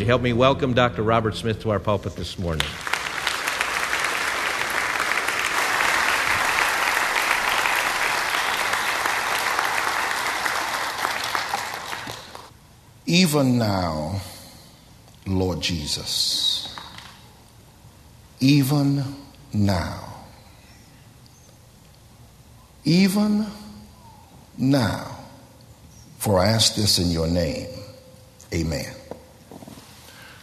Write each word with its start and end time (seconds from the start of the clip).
You 0.00 0.06
help 0.06 0.22
me 0.22 0.32
welcome 0.32 0.72
Dr. 0.72 1.02
Robert 1.02 1.36
Smith 1.36 1.60
to 1.60 1.70
our 1.72 1.78
pulpit 1.78 2.16
this 2.16 2.38
morning? 2.38 2.66
Even 13.04 13.58
now, 13.58 14.22
Lord 15.26 15.60
Jesus, 15.60 16.74
even 18.40 19.04
now, 19.52 20.14
even 22.84 23.44
now, 24.56 25.18
for 26.16 26.38
I 26.38 26.46
ask 26.46 26.74
this 26.74 26.98
in 26.98 27.10
your 27.10 27.26
name. 27.26 27.68
Amen. 28.54 28.99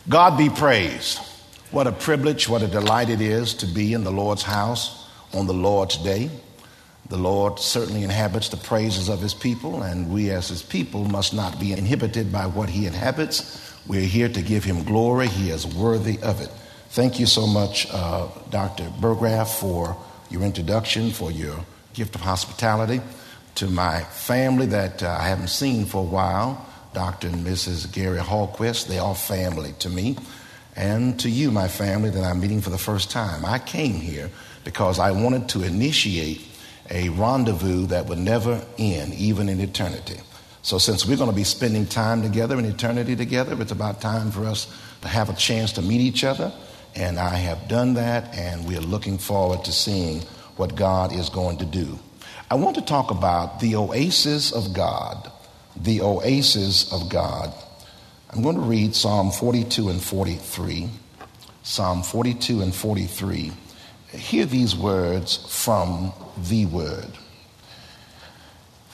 God 0.09 0.37
be 0.37 0.49
praised. 0.49 1.19
What 1.71 1.85
a 1.85 1.91
privilege, 1.91 2.47
what 2.47 2.61
a 2.61 2.67
delight 2.67 3.09
it 3.09 3.19
is 3.19 3.53
to 3.55 3.65
be 3.65 3.93
in 3.93 4.05
the 4.05 4.11
Lord's 4.11 4.43
house 4.43 5.05
on 5.33 5.47
the 5.47 5.53
Lord's 5.53 5.97
day. 5.97 6.29
The 7.09 7.17
Lord 7.17 7.59
certainly 7.59 8.03
inhabits 8.03 8.47
the 8.47 8.57
praises 8.57 9.09
of 9.09 9.19
his 9.19 9.33
people, 9.33 9.83
and 9.83 10.09
we 10.09 10.31
as 10.31 10.47
his 10.47 10.63
people 10.63 11.03
must 11.03 11.33
not 11.33 11.59
be 11.59 11.73
inhibited 11.73 12.31
by 12.31 12.45
what 12.45 12.69
he 12.69 12.85
inhabits. 12.85 13.75
We're 13.85 14.01
here 14.01 14.29
to 14.29 14.41
give 14.41 14.63
him 14.63 14.83
glory. 14.83 15.27
He 15.27 15.49
is 15.49 15.67
worthy 15.67 16.19
of 16.21 16.39
it. 16.39 16.49
Thank 16.89 17.19
you 17.19 17.25
so 17.25 17.45
much, 17.45 17.87
uh, 17.91 18.29
Dr. 18.49 18.89
Burgraff, 19.01 19.59
for 19.59 19.97
your 20.29 20.43
introduction, 20.43 21.11
for 21.11 21.31
your 21.31 21.65
gift 21.93 22.15
of 22.15 22.21
hospitality. 22.21 23.01
To 23.55 23.67
my 23.67 24.01
family 24.01 24.67
that 24.67 25.03
uh, 25.03 25.17
I 25.19 25.27
haven't 25.27 25.49
seen 25.49 25.85
for 25.85 25.99
a 25.99 26.05
while, 26.05 26.65
Dr. 26.97 27.27
and 27.27 27.45
Mrs. 27.45 27.93
Gary 27.93 28.17
Hallquist, 28.17 28.87
they 28.87 28.97
are 28.97 29.13
family 29.13 29.71
to 29.77 29.87
me. 29.87 30.17
And 30.75 31.19
to 31.19 31.29
you, 31.29 31.51
my 31.51 31.67
family, 31.67 32.09
that 32.09 32.23
I'm 32.23 32.39
meeting 32.39 32.59
for 32.59 32.71
the 32.71 32.77
first 32.79 33.11
time. 33.11 33.45
I 33.45 33.59
came 33.59 33.93
here 33.93 34.31
because 34.63 34.97
I 34.97 35.11
wanted 35.11 35.47
to 35.49 35.61
initiate 35.61 36.41
a 36.89 37.09
rendezvous 37.09 37.85
that 37.85 38.07
would 38.07 38.17
never 38.17 38.65
end, 38.79 39.13
even 39.13 39.47
in 39.47 39.59
eternity. 39.59 40.19
So, 40.63 40.79
since 40.79 41.05
we're 41.05 41.17
going 41.17 41.29
to 41.29 41.35
be 41.35 41.43
spending 41.43 41.85
time 41.85 42.23
together 42.23 42.57
in 42.57 42.65
eternity 42.65 43.15
together, 43.15 43.55
it's 43.61 43.71
about 43.71 44.01
time 44.01 44.31
for 44.31 44.45
us 44.45 44.65
to 45.01 45.07
have 45.07 45.29
a 45.29 45.33
chance 45.33 45.73
to 45.73 45.83
meet 45.83 46.01
each 46.01 46.23
other. 46.23 46.51
And 46.95 47.19
I 47.19 47.35
have 47.35 47.67
done 47.67 47.93
that, 47.93 48.35
and 48.35 48.67
we 48.67 48.75
are 48.75 48.81
looking 48.81 49.19
forward 49.19 49.63
to 49.65 49.71
seeing 49.71 50.21
what 50.55 50.75
God 50.75 51.13
is 51.13 51.29
going 51.29 51.59
to 51.59 51.65
do. 51.65 51.99
I 52.49 52.55
want 52.55 52.75
to 52.77 52.81
talk 52.81 53.11
about 53.11 53.59
the 53.59 53.75
oasis 53.75 54.51
of 54.51 54.73
God. 54.73 55.31
The 55.81 56.01
oasis 56.01 56.91
of 56.91 57.09
God. 57.09 57.53
I'm 58.29 58.41
going 58.41 58.55
to 58.55 58.61
read 58.61 58.95
Psalm 58.95 59.31
42 59.31 59.89
and 59.89 60.01
43. 60.01 60.89
Psalm 61.63 62.03
42 62.03 62.61
and 62.61 62.73
43. 62.73 63.51
Hear 64.11 64.45
these 64.45 64.75
words 64.75 65.37
from 65.47 66.13
the 66.49 66.65
Word. 66.65 67.11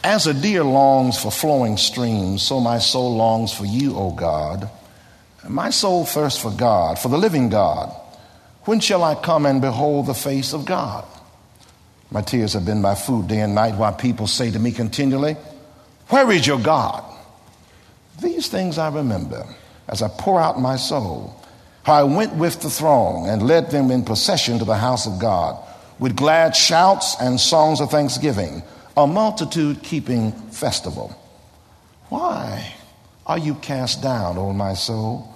As 0.03 0.27
a 0.27 0.33
deer 0.33 0.63
longs 0.63 1.17
for 1.17 1.31
flowing 1.31 1.77
streams, 1.77 2.41
so 2.43 2.59
my 2.59 2.79
soul 2.79 3.15
longs 3.15 3.53
for 3.53 3.65
you, 3.65 3.95
O 3.95 4.11
God. 4.11 4.69
My 5.47 5.69
soul 5.69 6.05
thirsts 6.05 6.41
for 6.41 6.51
God, 6.51 6.99
for 6.99 7.09
the 7.09 7.17
living 7.17 7.49
God. 7.49 7.95
When 8.65 8.79
shall 8.79 9.03
I 9.03 9.15
come 9.15 9.45
and 9.45 9.61
behold 9.61 10.07
the 10.07 10.13
face 10.13 10.53
of 10.53 10.65
God? 10.65 11.05
My 12.11 12.21
tears 12.21 12.53
have 12.53 12.65
been 12.65 12.81
my 12.81 12.95
food 12.95 13.27
day 13.27 13.39
and 13.39 13.55
night 13.55 13.75
while 13.75 13.93
people 13.93 14.27
say 14.27 14.51
to 14.51 14.59
me 14.59 14.71
continually, 14.71 15.35
Where 16.09 16.31
is 16.31 16.45
your 16.45 16.59
God? 16.59 17.03
These 18.21 18.47
things 18.47 18.77
I 18.77 18.89
remember 18.89 19.45
as 19.87 20.01
I 20.01 20.07
pour 20.07 20.39
out 20.39 20.59
my 20.59 20.75
soul. 20.75 21.39
How 21.83 21.93
I 21.93 22.03
went 22.03 22.35
with 22.35 22.61
the 22.61 22.69
throng 22.69 23.27
and 23.27 23.43
led 23.43 23.69
them 23.69 23.91
in 23.91 24.05
procession 24.05 24.59
to 24.59 24.65
the 24.65 24.77
house 24.77 25.05
of 25.05 25.19
God 25.19 25.61
with 25.99 26.15
glad 26.15 26.55
shouts 26.55 27.15
and 27.19 27.39
songs 27.39 27.81
of 27.81 27.91
thanksgiving, 27.91 28.63
a 28.95 29.07
multitude 29.07 29.83
keeping 29.83 30.31
festival. 30.51 31.15
Why 32.09 32.73
are 33.25 33.37
you 33.37 33.55
cast 33.55 34.01
down, 34.01 34.37
O 34.37 34.53
my 34.53 34.73
soul? 34.73 35.33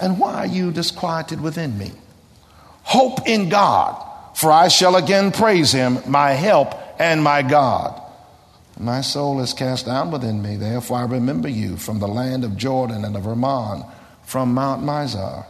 And 0.00 0.18
why 0.18 0.34
are 0.34 0.46
you 0.46 0.72
disquieted 0.72 1.40
within 1.40 1.78
me? 1.78 1.92
Hope 2.82 3.28
in 3.28 3.48
God, 3.48 4.04
for 4.34 4.50
I 4.50 4.68
shall 4.68 4.96
again 4.96 5.30
praise 5.30 5.70
him, 5.72 5.98
my 6.06 6.32
help 6.32 6.74
and 6.98 7.22
my 7.22 7.42
God. 7.42 8.01
My 8.78 9.00
soul 9.00 9.40
is 9.40 9.52
cast 9.52 9.86
down 9.86 10.10
within 10.10 10.42
me, 10.42 10.56
therefore 10.56 10.98
I 10.98 11.04
remember 11.04 11.48
you 11.48 11.76
from 11.76 11.98
the 11.98 12.08
land 12.08 12.44
of 12.44 12.56
Jordan 12.56 13.04
and 13.04 13.16
of 13.16 13.24
Hermon, 13.24 13.84
from 14.24 14.54
Mount 14.54 14.82
Mizar. 14.82 15.46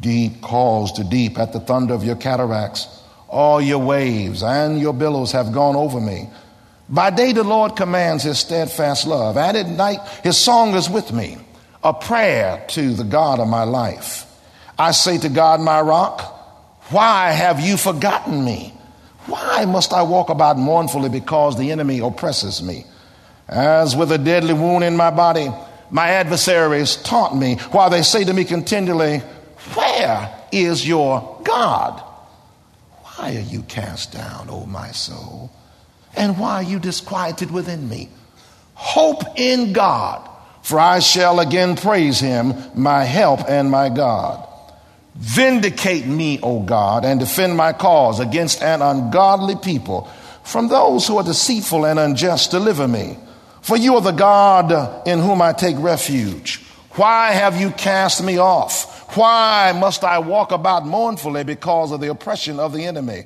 Deep 0.00 0.40
calls 0.40 0.92
to 0.92 1.04
deep 1.04 1.38
at 1.38 1.52
the 1.52 1.60
thunder 1.60 1.94
of 1.94 2.04
your 2.04 2.16
cataracts. 2.16 2.88
All 3.28 3.60
your 3.60 3.80
waves 3.80 4.42
and 4.42 4.80
your 4.80 4.92
billows 4.92 5.32
have 5.32 5.52
gone 5.52 5.76
over 5.76 6.00
me. 6.00 6.28
By 6.88 7.10
day, 7.10 7.32
the 7.32 7.44
Lord 7.44 7.76
commands 7.76 8.22
his 8.22 8.38
steadfast 8.38 9.06
love, 9.06 9.36
and 9.36 9.56
at 9.56 9.68
night, 9.68 10.00
his 10.22 10.36
song 10.36 10.74
is 10.74 10.88
with 10.88 11.12
me, 11.12 11.38
a 11.82 11.94
prayer 11.94 12.64
to 12.68 12.94
the 12.94 13.04
God 13.04 13.40
of 13.40 13.48
my 13.48 13.64
life. 13.64 14.26
I 14.78 14.92
say 14.92 15.18
to 15.18 15.28
God, 15.28 15.60
my 15.60 15.80
rock, 15.80 16.20
why 16.90 17.30
have 17.30 17.60
you 17.60 17.76
forgotten 17.76 18.44
me? 18.44 18.74
Why 19.26 19.64
must 19.64 19.92
I 19.92 20.02
walk 20.02 20.28
about 20.28 20.58
mournfully 20.58 21.08
because 21.08 21.56
the 21.56 21.70
enemy 21.72 22.00
oppresses 22.00 22.62
me? 22.62 22.84
As 23.48 23.96
with 23.96 24.12
a 24.12 24.18
deadly 24.18 24.54
wound 24.54 24.84
in 24.84 24.96
my 24.96 25.10
body, 25.10 25.48
my 25.90 26.10
adversaries 26.10 26.96
taunt 26.96 27.36
me 27.36 27.56
while 27.70 27.90
they 27.90 28.02
say 28.02 28.24
to 28.24 28.32
me 28.32 28.44
continually, 28.44 29.18
Where 29.74 30.34
is 30.52 30.86
your 30.86 31.40
God? 31.44 32.00
Why 33.16 33.36
are 33.36 33.40
you 33.40 33.62
cast 33.62 34.12
down, 34.12 34.48
O 34.50 34.66
my 34.66 34.90
soul? 34.90 35.50
And 36.16 36.38
why 36.38 36.56
are 36.56 36.62
you 36.62 36.78
disquieted 36.78 37.50
within 37.50 37.88
me? 37.88 38.08
Hope 38.74 39.22
in 39.36 39.72
God, 39.72 40.28
for 40.62 40.80
I 40.80 40.98
shall 40.98 41.40
again 41.40 41.76
praise 41.76 42.20
him, 42.20 42.54
my 42.74 43.04
help 43.04 43.40
and 43.48 43.70
my 43.70 43.88
God. 43.88 44.48
Vindicate 45.14 46.06
me, 46.06 46.40
O 46.42 46.60
God, 46.60 47.04
and 47.04 47.20
defend 47.20 47.56
my 47.56 47.72
cause 47.72 48.18
against 48.18 48.62
an 48.62 48.82
ungodly 48.82 49.56
people. 49.56 50.10
From 50.42 50.68
those 50.68 51.06
who 51.06 51.16
are 51.18 51.24
deceitful 51.24 51.86
and 51.86 51.98
unjust, 51.98 52.50
deliver 52.50 52.88
me. 52.88 53.16
For 53.62 53.76
you 53.76 53.94
are 53.94 54.00
the 54.00 54.10
God 54.10 55.06
in 55.06 55.20
whom 55.20 55.40
I 55.40 55.52
take 55.52 55.76
refuge. 55.78 56.62
Why 56.92 57.30
have 57.32 57.60
you 57.60 57.70
cast 57.70 58.22
me 58.22 58.38
off? 58.38 59.16
Why 59.16 59.72
must 59.74 60.04
I 60.04 60.18
walk 60.18 60.52
about 60.52 60.86
mournfully 60.86 61.44
because 61.44 61.92
of 61.92 62.00
the 62.00 62.10
oppression 62.10 62.58
of 62.58 62.72
the 62.72 62.84
enemy? 62.84 63.24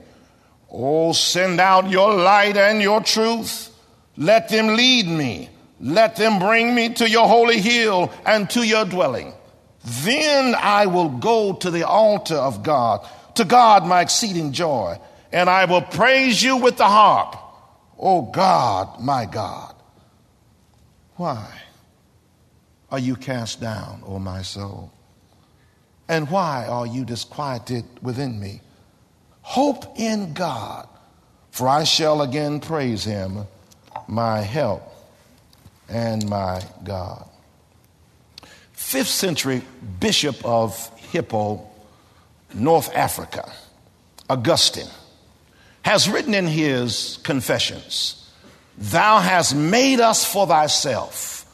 Oh, 0.71 1.13
send 1.13 1.61
out 1.61 1.89
your 1.89 2.15
light 2.15 2.57
and 2.57 2.83
your 2.83 3.01
truth. 3.01 3.75
Let 4.17 4.49
them 4.49 4.77
lead 4.77 5.07
me. 5.07 5.49
Let 5.81 6.17
them 6.17 6.39
bring 6.39 6.75
me 6.75 6.91
to 6.95 7.09
your 7.09 7.27
holy 7.27 7.61
hill 7.61 8.13
and 8.27 8.49
to 8.51 8.67
your 8.67 8.85
dwelling. 8.85 9.33
Then 10.03 10.55
I 10.55 10.87
will 10.87 11.09
go 11.09 11.55
to 11.55 11.71
the 11.71 11.87
altar 11.87 12.37
of 12.37 12.63
God, 12.63 13.07
to 13.37 13.45
God 13.45 13.87
my 13.87 14.03
exceeding 14.03 14.53
joy, 14.53 14.99
and 15.33 15.49
I 15.49 15.65
will 15.65 15.83
praise 15.83 16.43
you 16.43 16.57
with 16.57 16.77
the 16.77 16.89
harp. 16.89 17.37
O 17.99 18.23
God, 18.23 19.01
my 19.01 19.27
God. 19.27 19.75
Why 21.17 21.49
are 22.91 22.99
you 22.99 23.17
cast 23.17 23.61
down, 23.61 24.03
O 24.07 24.19
my 24.19 24.43
soul? 24.43 24.93
And 26.09 26.31
why 26.31 26.67
are 26.67 26.87
you 26.87 27.05
disquieted 27.05 27.85
within 28.03 28.39
me? 28.41 28.61
Hope 29.43 29.99
in 29.99 30.33
God, 30.33 30.89
for 31.51 31.69
I 31.69 31.85
shall 31.85 32.23
again 32.23 32.61
praise 32.61 33.05
him, 33.05 33.47
my 34.07 34.41
help 34.41 34.83
and 35.89 36.29
my 36.29 36.63
God. 36.85 37.29
Fifth 38.79 39.09
century 39.09 39.61
bishop 40.01 40.43
of 40.47 40.97
Hippo, 40.97 41.69
North 42.55 42.95
Africa, 42.95 43.53
Augustine, 44.31 44.89
has 45.83 46.09
written 46.09 46.33
in 46.33 46.47
his 46.47 47.19
confessions, 47.23 48.31
Thou 48.79 49.19
hast 49.19 49.55
made 49.55 50.01
us 50.01 50.25
for 50.25 50.47
thyself, 50.47 51.45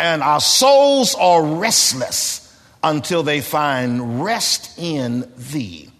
and 0.00 0.20
our 0.22 0.40
souls 0.40 1.14
are 1.14 1.44
restless 1.44 2.58
until 2.82 3.22
they 3.22 3.40
find 3.42 4.24
rest 4.24 4.76
in 4.76 5.30
thee. 5.36 5.90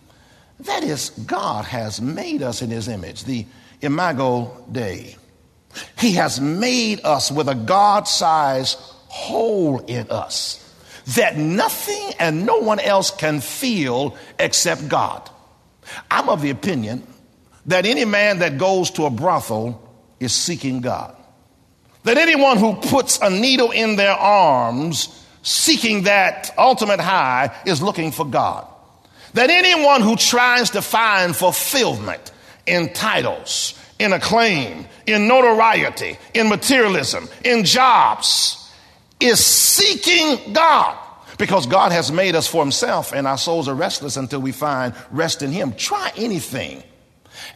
That 0.60 0.82
is, 0.82 1.10
God 1.10 1.66
has 1.66 2.00
made 2.00 2.42
us 2.42 2.62
in 2.62 2.70
his 2.70 2.88
image, 2.88 3.24
the 3.24 3.46
imago 3.82 4.64
Dei. 4.72 5.14
He 5.98 6.14
has 6.14 6.40
made 6.40 7.04
us 7.04 7.30
with 7.30 7.48
a 7.48 7.54
God 7.54 8.08
sized 8.08 8.78
hole 9.08 9.80
in 9.80 10.10
us 10.10 10.66
that 11.16 11.36
nothing 11.36 12.12
and 12.18 12.46
no 12.46 12.58
one 12.58 12.78
else 12.78 13.10
can 13.10 13.40
feel 13.40 14.16
except 14.38 14.88
God. 14.88 15.28
I'm 16.10 16.28
of 16.28 16.42
the 16.42 16.50
opinion 16.50 17.06
that 17.66 17.86
any 17.86 18.04
man 18.04 18.40
that 18.40 18.58
goes 18.58 18.90
to 18.92 19.04
a 19.04 19.10
brothel 19.10 19.80
is 20.20 20.32
seeking 20.32 20.80
God. 20.80 21.16
That 22.04 22.16
anyone 22.16 22.56
who 22.58 22.74
puts 22.74 23.18
a 23.20 23.30
needle 23.30 23.70
in 23.70 23.96
their 23.96 24.12
arms 24.12 25.16
seeking 25.42 26.04
that 26.04 26.52
ultimate 26.56 27.00
high 27.00 27.54
is 27.66 27.82
looking 27.82 28.12
for 28.12 28.24
God. 28.24 28.66
That 29.34 29.50
anyone 29.50 30.00
who 30.00 30.16
tries 30.16 30.70
to 30.70 30.82
find 30.82 31.34
fulfillment 31.36 32.32
in 32.66 32.92
titles, 32.92 33.78
in 33.98 34.12
acclaim, 34.12 34.86
in 35.06 35.28
notoriety, 35.28 36.18
in 36.34 36.48
materialism, 36.48 37.28
in 37.44 37.64
jobs, 37.64 38.59
is 39.20 39.44
seeking 39.44 40.52
God 40.52 40.96
because 41.38 41.66
God 41.66 41.92
has 41.92 42.10
made 42.12 42.34
us 42.34 42.46
for 42.46 42.62
Himself 42.62 43.12
and 43.12 43.26
our 43.26 43.38
souls 43.38 43.68
are 43.68 43.74
restless 43.74 44.16
until 44.16 44.40
we 44.40 44.52
find 44.52 44.94
rest 45.10 45.42
in 45.42 45.52
Him. 45.52 45.72
Try 45.74 46.12
anything. 46.16 46.82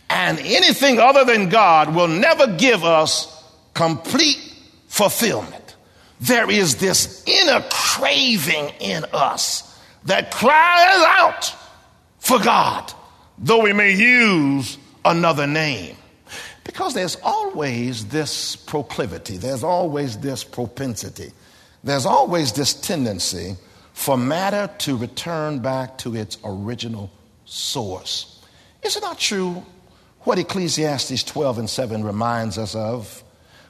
And 0.08 0.38
anything 0.38 0.98
other 0.98 1.24
than 1.24 1.48
God 1.48 1.94
will 1.94 2.08
never 2.08 2.46
give 2.56 2.84
us 2.84 3.30
complete 3.74 4.38
fulfillment. 4.88 5.76
There 6.20 6.50
is 6.50 6.76
this 6.76 7.24
inner 7.26 7.62
craving 7.70 8.72
in 8.80 9.04
us 9.12 9.78
that 10.04 10.30
cries 10.30 11.04
out 11.06 11.54
for 12.18 12.38
God, 12.38 12.92
though 13.38 13.62
we 13.62 13.72
may 13.72 13.94
use 13.94 14.78
another 15.04 15.46
name. 15.46 15.96
Because 16.64 16.94
there's 16.94 17.16
always 17.22 18.06
this 18.06 18.56
proclivity, 18.56 19.36
there's 19.36 19.62
always 19.62 20.16
this 20.18 20.44
propensity, 20.44 21.32
there's 21.84 22.06
always 22.06 22.52
this 22.52 22.74
tendency 22.74 23.56
for 23.92 24.16
matter 24.16 24.70
to 24.78 24.96
return 24.96 25.60
back 25.60 25.98
to 25.98 26.16
its 26.16 26.38
original 26.44 27.10
source. 27.44 28.42
Is 28.82 28.96
it 28.96 29.02
not 29.02 29.18
true 29.18 29.64
what 30.20 30.38
Ecclesiastes 30.38 31.22
12 31.24 31.58
and 31.58 31.70
7 31.70 32.02
reminds 32.02 32.58
us 32.58 32.74
of? 32.74 33.22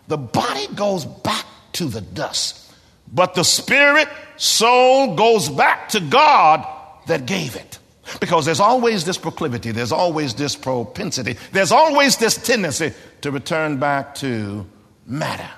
The 0.08 0.16
body 0.16 0.66
goes 0.74 1.04
back 1.04 1.44
to 1.72 1.86
the 1.86 2.00
dust, 2.00 2.72
but 3.12 3.34
the 3.34 3.42
spirit, 3.44 4.08
soul 4.36 5.16
goes 5.16 5.48
back 5.48 5.88
to 5.90 6.00
God 6.00 6.66
that 7.06 7.26
gave 7.26 7.56
it. 7.56 7.78
Because 8.20 8.44
there's 8.44 8.60
always 8.60 9.04
this 9.04 9.16
proclivity, 9.16 9.72
there's 9.72 9.92
always 9.92 10.34
this 10.34 10.54
propensity, 10.56 11.36
there's 11.52 11.72
always 11.72 12.16
this 12.18 12.36
tendency 12.36 12.92
to 13.22 13.30
return 13.30 13.78
back 13.78 14.14
to 14.16 14.66
matter. 15.06 15.50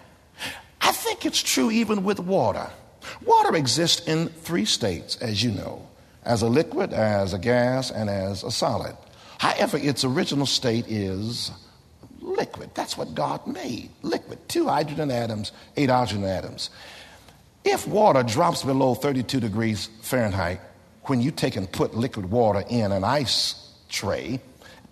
I 0.87 0.93
think 0.93 1.27
it's 1.27 1.43
true 1.43 1.73
even 1.73 2.05
with 2.05 2.21
water. 2.21 2.71
Water 3.25 3.57
exists 3.57 4.07
in 4.07 4.29
three 4.29 4.65
states, 4.65 5.17
as 5.17 5.43
you 5.43 5.51
know 5.51 5.87
as 6.27 6.43
a 6.43 6.49
liquid, 6.49 6.93
as 6.93 7.33
a 7.33 7.39
gas, 7.39 7.91
and 7.91 8.11
as 8.11 8.43
a 8.43 8.51
solid. 8.51 8.97
However, 9.39 9.79
its 9.79 10.05
original 10.05 10.47
state 10.47 10.87
is 10.89 11.53
liquid. 12.21 12.71
That's 12.75 12.99
what 12.99 13.15
God 13.15 13.47
made 13.47 13.91
liquid. 14.03 14.39
Two 14.49 14.67
hydrogen 14.67 15.11
atoms, 15.11 15.53
eight 15.77 15.89
oxygen 15.89 16.25
atoms. 16.25 16.71
If 17.65 17.87
water 17.87 18.23
drops 18.23 18.63
below 18.63 18.95
32 18.95 19.41
degrees 19.41 19.89
Fahrenheit, 20.03 20.61
when 21.05 21.21
you 21.21 21.31
take 21.31 21.57
and 21.57 21.71
put 21.71 21.95
liquid 21.95 22.31
water 22.31 22.65
in 22.69 22.91
an 22.91 23.05
ice 23.05 23.73
tray, 23.89 24.41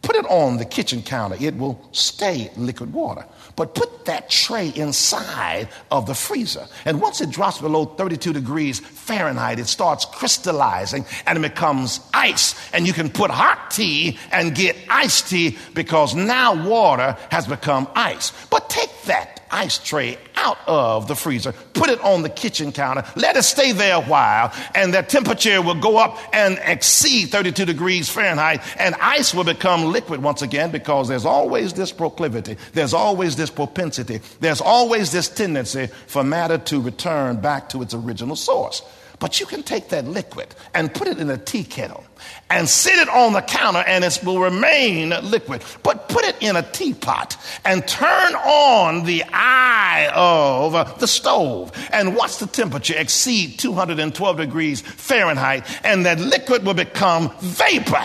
put 0.03 0.17
it 0.17 0.27
on 0.27 0.59
the 0.59 0.65
kitchen 0.65 1.03
counter, 1.03 1.37
it 1.41 1.57
will 1.57 1.89
stay 1.93 2.51
liquid 2.57 2.93
water. 2.93 3.25
But 3.57 3.75
put 3.75 4.07
that 4.07 4.31
tray 4.31 4.73
inside 4.75 5.69
of 5.91 6.07
the 6.07 6.15
freezer. 6.15 6.67
And 6.85 7.01
once 7.01 7.21
it 7.21 7.31
drops 7.31 7.59
below 7.59 7.85
32 7.85 8.33
degrees 8.33 8.81
Fahrenheit, 8.81 9.59
it 9.59 9.67
starts 9.67 10.05
crystallizing 10.05 11.05
and 11.27 11.39
it 11.39 11.41
becomes 11.41 12.01
ice. 12.13 12.55
And 12.73 12.87
you 12.87 12.93
can 12.93 13.11
put 13.11 13.31
hot 13.31 13.71
tea 13.71 14.19
and 14.33 14.55
get 14.55 14.77
iced 14.89 15.29
tea 15.29 15.57
because 15.73 16.15
now 16.15 16.69
water 16.69 17.17
has 17.31 17.47
become 17.47 17.89
ice. 17.95 18.33
But 18.51 18.69
take 18.69 18.91
that 19.03 19.34
ice 19.55 19.79
tray 19.79 20.19
out 20.35 20.59
of 20.67 21.07
the 21.07 21.15
freezer, 21.15 21.53
put 21.73 21.89
it 21.89 22.01
on 22.01 22.23
the 22.23 22.29
kitchen 22.29 22.73
counter, 22.73 23.05
let 23.15 23.37
it 23.37 23.45
stay 23.45 23.71
there 23.71 23.95
a 23.95 24.03
while, 24.03 24.53
and 24.75 24.93
the 24.93 25.01
temperature 25.03 25.63
will 25.63 25.81
go 25.81 25.97
up 25.97 26.19
and 26.35 26.59
exceed 26.65 27.31
32 27.31 27.65
degrees 27.65 28.09
Fahrenheit, 28.09 28.61
and 28.79 28.97
ice 28.97 29.33
will 29.33 29.45
become 29.45 29.85
liquid 29.85 30.23
once 30.23 30.43
again 30.43 30.73
because 30.73 31.07
there's 31.07 31.25
always 31.25 31.73
this 31.73 31.93
proclivity, 31.93 32.57
there's 32.73 32.93
always 32.93 33.37
this 33.37 33.51
propensity, 33.51 34.21
there's 34.41 34.61
always 34.61 35.13
this 35.13 35.29
tendency 35.29 35.87
for 36.09 36.25
matter 36.25 36.59
to 36.59 36.81
return 36.81 37.41
back 37.41 37.69
to 37.69 37.81
its 37.81 37.95
original 37.95 38.37
source. 38.37 38.83
But 39.21 39.39
you 39.39 39.47
can 39.47 39.63
take 39.63 39.89
that 39.91 40.07
liquid 40.07 40.49
and 40.75 40.93
put 40.93 41.09
it 41.09 41.19
in 41.19 41.31
a 41.31 41.39
tea 41.39 41.65
kettle 41.65 42.05
and 42.51 42.69
sit 42.69 42.95
it 42.99 43.09
on 43.09 43.33
the 43.33 43.43
counter 43.43 43.85
and 43.87 44.05
it 44.05 44.19
will 44.25 44.41
remain 44.41 45.11
liquid. 45.23 45.63
But 45.83 45.94
put 46.15 46.25
it 46.25 46.37
in 46.41 46.55
a 46.55 46.63
teapot 46.63 47.37
and 47.65 47.89
turn 47.89 48.35
on 48.37 49.05
the 49.05 49.25
eye 49.33 50.09
of 50.15 51.01
the 51.01 51.09
stove 51.09 51.73
and 51.93 52.15
watch 52.15 52.39
the 52.39 52.47
temperature 52.47 52.95
exceed 52.97 53.59
212 53.59 54.37
degrees 54.37 54.81
Fahrenheit 54.81 55.67
and 55.83 56.07
that 56.07 56.21
liquid 56.21 56.65
will 56.65 56.75
become 56.75 57.33
vapor 57.41 58.05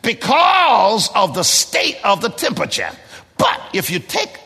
because 0.00 1.10
of 1.14 1.34
the 1.34 1.42
state 1.42 1.98
of 2.02 2.22
the 2.22 2.30
temperature. 2.30 2.88
But 3.36 3.60
if 3.74 3.90
you 3.90 3.98
take 3.98 4.40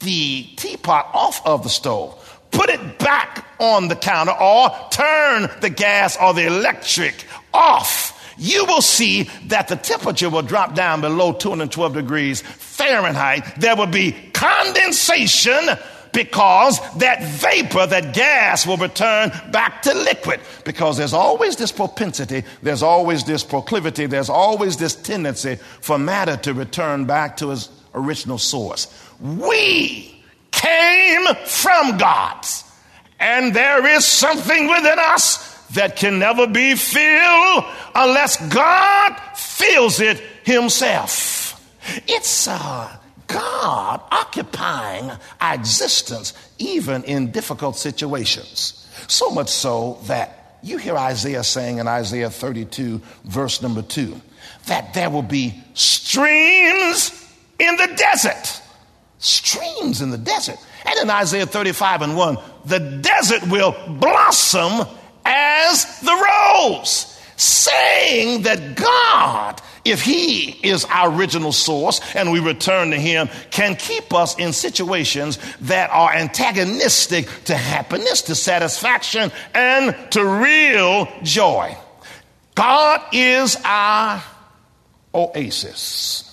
the 0.00 0.42
teapot 0.56 1.08
off 1.14 1.40
of 1.46 1.62
the 1.62 1.70
stove, 1.70 2.42
put 2.50 2.68
it 2.68 2.98
back 2.98 3.46
on 3.58 3.88
the 3.88 3.96
counter 3.96 4.34
or 4.38 4.68
turn 4.90 5.48
the 5.62 5.70
gas 5.70 6.18
or 6.20 6.34
the 6.34 6.46
electric 6.46 7.24
off, 7.54 8.19
you 8.40 8.64
will 8.64 8.80
see 8.80 9.24
that 9.48 9.68
the 9.68 9.76
temperature 9.76 10.30
will 10.30 10.40
drop 10.40 10.74
down 10.74 11.02
below 11.02 11.34
212 11.34 11.92
degrees 11.92 12.40
Fahrenheit. 12.40 13.60
There 13.60 13.76
will 13.76 13.86
be 13.86 14.12
condensation 14.32 15.60
because 16.12 16.80
that 16.96 17.22
vapor, 17.22 17.86
that 17.86 18.14
gas 18.14 18.66
will 18.66 18.78
return 18.78 19.30
back 19.52 19.82
to 19.82 19.92
liquid. 19.92 20.40
Because 20.64 20.96
there's 20.96 21.12
always 21.12 21.56
this 21.56 21.70
propensity, 21.70 22.42
there's 22.62 22.82
always 22.82 23.24
this 23.24 23.44
proclivity, 23.44 24.06
there's 24.06 24.30
always 24.30 24.78
this 24.78 24.96
tendency 24.96 25.56
for 25.82 25.98
matter 25.98 26.38
to 26.38 26.54
return 26.54 27.04
back 27.04 27.36
to 27.36 27.50
its 27.50 27.68
original 27.94 28.38
source. 28.38 28.86
We 29.20 30.24
came 30.50 31.26
from 31.44 31.98
God. 31.98 32.46
And 33.20 33.54
there 33.54 33.86
is 33.86 34.06
something 34.06 34.66
within 34.66 34.98
us 34.98 35.49
that 35.72 35.96
can 35.96 36.18
never 36.18 36.46
be 36.46 36.74
filled 36.74 37.64
unless 37.94 38.36
God 38.52 39.16
fills 39.36 40.00
it 40.00 40.18
himself. 40.44 41.60
It's 42.06 42.48
uh, 42.48 42.96
God 43.26 44.00
occupying 44.10 45.10
our 45.40 45.54
existence 45.54 46.34
even 46.58 47.04
in 47.04 47.30
difficult 47.30 47.76
situations. 47.76 48.86
So 49.08 49.30
much 49.30 49.48
so 49.48 49.98
that 50.04 50.58
you 50.62 50.76
hear 50.76 50.96
Isaiah 50.96 51.44
saying 51.44 51.78
in 51.78 51.88
Isaiah 51.88 52.30
32, 52.30 53.00
verse 53.24 53.62
number 53.62 53.82
2, 53.82 54.20
that 54.66 54.92
there 54.92 55.08
will 55.08 55.22
be 55.22 55.62
streams 55.74 57.26
in 57.58 57.76
the 57.76 57.94
desert 57.96 58.60
streams 59.20 60.00
in 60.00 60.10
the 60.10 60.18
desert. 60.18 60.56
And 60.84 60.98
in 61.00 61.10
Isaiah 61.10 61.46
35 61.46 62.02
and 62.02 62.16
1, 62.16 62.38
the 62.64 62.78
desert 62.80 63.46
will 63.48 63.72
blossom 63.86 64.86
as 65.68 66.00
the 66.00 66.12
rose, 66.12 67.20
saying 67.36 68.42
that 68.42 68.76
God, 68.76 69.60
if 69.84 70.02
He 70.02 70.50
is 70.50 70.84
our 70.86 71.12
original 71.12 71.52
source 71.52 72.00
and 72.14 72.30
we 72.30 72.40
return 72.40 72.90
to 72.90 72.96
Him, 72.96 73.28
can 73.50 73.76
keep 73.76 74.12
us 74.12 74.38
in 74.38 74.52
situations 74.52 75.38
that 75.62 75.90
are 75.90 76.12
antagonistic 76.12 77.28
to 77.44 77.56
happiness, 77.56 78.22
to 78.22 78.34
satisfaction, 78.34 79.32
and 79.54 79.96
to 80.12 80.24
real 80.24 81.08
joy. 81.22 81.76
God 82.54 83.00
is 83.12 83.56
our 83.64 84.22
oasis. 85.14 86.26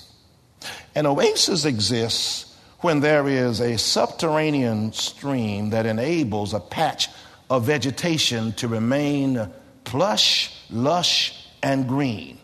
An 0.95 1.05
oasis 1.05 1.65
exists 1.65 2.55
when 2.79 2.99
there 2.99 3.27
is 3.27 3.59
a 3.59 3.77
subterranean 3.77 4.93
stream 4.93 5.71
that 5.71 5.85
enables 5.85 6.53
a 6.53 6.59
patch 6.59 7.09
of 7.49 7.63
vegetation 7.63 8.51
to 8.53 8.67
remain 8.67 9.49
plush, 9.83 10.51
lush, 10.69 11.47
and 11.63 11.87
green. 11.87 12.37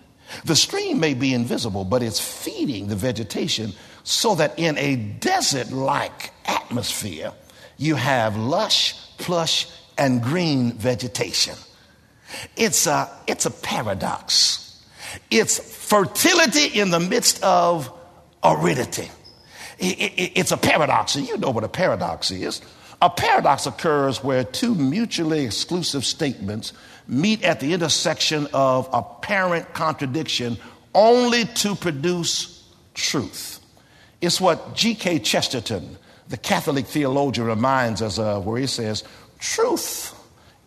The 0.46 0.56
stream 0.56 1.00
may 1.00 1.14
be 1.14 1.34
invisible, 1.34 1.86
but 1.86 2.02
it's 2.02 2.20
feeding 2.20 2.88
the 2.88 2.96
vegetation 2.96 3.74
so 4.04 4.36
that 4.36 4.58
in 4.58 4.78
a 4.78 4.96
desert 4.96 5.72
like 5.72 6.32
atmosphere, 6.46 7.32
you 7.78 7.96
have 7.96 8.38
lush, 8.38 8.96
plush, 9.18 9.68
and 9.98 10.22
green 10.24 10.74
vegetation. 10.74 11.56
It's 12.56 12.88
a, 12.88 13.10
it's 13.28 13.46
a 13.46 13.52
paradox. 13.52 14.84
It's 15.30 15.60
fertility 15.60 16.80
in 16.80 16.90
the 16.90 17.00
midst 17.00 17.44
of 17.44 17.92
aridity 18.44 19.10
it's 19.80 20.52
a 20.52 20.58
paradox, 20.58 21.16
and 21.16 21.28
you 21.28 21.38
know 21.38 21.50
what 21.50 21.64
a 21.64 21.70
paradox 21.70 22.32
is. 22.32 22.62
A 23.04 23.10
paradox 23.10 23.66
occurs 23.66 24.24
where 24.24 24.46
two 24.46 24.74
mutually 24.76 25.44
exclusive 25.44 26.06
statements 26.06 26.72
meet 27.06 27.44
at 27.44 27.60
the 27.60 27.74
intersection 27.74 28.48
of 28.54 28.88
apparent 28.94 29.74
contradiction 29.74 30.56
only 30.96 31.44
to 31.44 31.76
produce 31.76 32.66
truth. 32.94 33.60
It's 34.22 34.40
what 34.40 34.74
G.K. 34.74 35.20
Chesterton, 35.20 35.98
the 36.30 36.38
Catholic 36.38 36.86
theologian, 36.86 37.46
reminds 37.46 38.02
us 38.02 38.20
of, 38.20 38.46
where 38.46 38.62
he 38.62 38.68
says, 38.68 39.04
Truth 39.38 40.16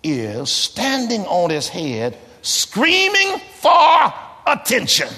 is 0.02 0.50
standing 0.50 1.23
on 1.23 1.49
his 1.49 1.69
head, 1.71 2.19
screaming 2.43 3.40
for 3.61 4.12
attention. 4.47 5.09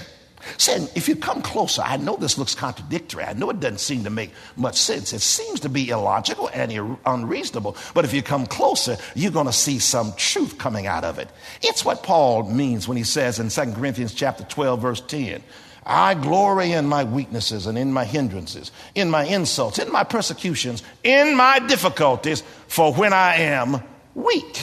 Saying, 0.57 0.88
if 0.95 1.09
you 1.09 1.17
come 1.17 1.43
closer, 1.43 1.83
I 1.83 1.97
know 1.97 2.17
this 2.17 2.38
looks 2.38 2.55
contradictory. 2.55 3.25
I 3.25 3.33
know 3.35 3.50
it 3.50 3.61
doesn't 3.61 3.81
seem 3.81 4.05
to 4.05 4.11
make 4.11 4.33
much 4.57 4.76
sense. 4.76 5.12
It 5.12 5.21
seems 5.21 5.61
to 5.61 5.69
be 5.69 5.90
illogical 5.90 6.49
and 6.52 6.99
unreasonable. 7.05 7.76
But 7.95 8.05
if 8.05 8.14
you 8.14 8.23
come 8.23 8.47
closer, 8.47 8.97
you're 9.14 9.33
going 9.33 9.47
to 9.47 9.52
see 9.52 9.78
some 9.78 10.12
truth 10.17 10.59
coming 10.59 10.87
out 10.87 11.05
of 11.05 11.19
it. 11.19 11.28
It's 11.62 11.85
what 11.85 12.02
Paul 12.02 12.45
means 12.50 12.88
when 12.88 12.97
he 12.97 13.05
says 13.05 13.38
in 13.38 13.49
2 13.49 13.73
Corinthians 13.75 14.14
chapter 14.14 14.45
12, 14.45 14.81
verse 14.81 15.00
10. 15.00 15.43
I 15.85 16.12
glory 16.14 16.73
in 16.73 16.87
my 16.87 17.05
weaknesses 17.05 17.67
and 17.67 17.78
in 17.78 17.93
my 17.93 18.05
hindrances, 18.05 18.73
in 18.95 19.11
my 19.11 19.25
insults, 19.25 19.78
in 19.78 19.90
my 19.90 20.05
persecutions, 20.05 20.83
in 21.02 21.35
my 21.35 21.61
difficulties, 21.61 22.43
for 22.67 22.93
when 22.93 23.14
I 23.14 23.37
am 23.37 23.83
weak, 24.14 24.61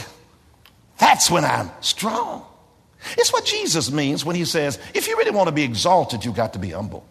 that's 1.00 1.32
when 1.32 1.44
I'm 1.44 1.72
strong. 1.82 2.46
It's 3.18 3.32
what 3.32 3.46
Jesus 3.46 3.92
means 3.92 4.26
when 4.26 4.36
he 4.36 4.46
says, 4.46 4.80
if 4.94 5.08
you 5.08 5.18
really 5.18 5.32
want 5.32 5.48
to 5.48 5.52
be 5.52 5.64
exalted, 5.64 6.26
you've 6.26 6.36
got 6.36 6.54
to 6.54 6.60
be 6.60 6.72
humble. 6.72 7.06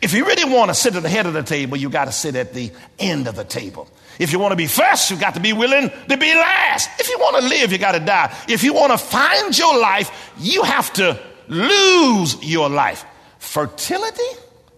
If 0.00 0.12
you 0.14 0.24
really 0.26 0.52
want 0.52 0.70
to 0.70 0.74
sit 0.74 0.94
at 0.94 1.02
the 1.02 1.08
head 1.08 1.26
of 1.26 1.32
the 1.32 1.42
table, 1.42 1.76
you've 1.76 1.92
got 1.92 2.04
to 2.04 2.12
sit 2.12 2.36
at 2.36 2.54
the 2.54 2.70
end 2.98 3.26
of 3.26 3.34
the 3.34 3.44
table. 3.44 3.88
If 4.18 4.32
you 4.32 4.38
want 4.38 4.52
to 4.52 4.56
be 4.56 4.66
first, 4.66 5.10
you've 5.10 5.20
got 5.20 5.34
to 5.34 5.40
be 5.40 5.52
willing 5.52 5.90
to 6.08 6.16
be 6.16 6.34
last. 6.34 6.88
If 7.00 7.08
you 7.08 7.18
want 7.18 7.42
to 7.42 7.48
live, 7.48 7.72
you 7.72 7.78
got 7.78 7.92
to 7.92 8.00
die. 8.00 8.36
If 8.48 8.62
you 8.62 8.74
want 8.74 8.92
to 8.92 8.98
find 8.98 9.56
your 9.56 9.78
life, 9.78 10.32
you 10.38 10.62
have 10.62 10.92
to 10.94 11.18
lose 11.48 12.42
your 12.44 12.68
life 12.68 13.04
fertility 13.38 14.22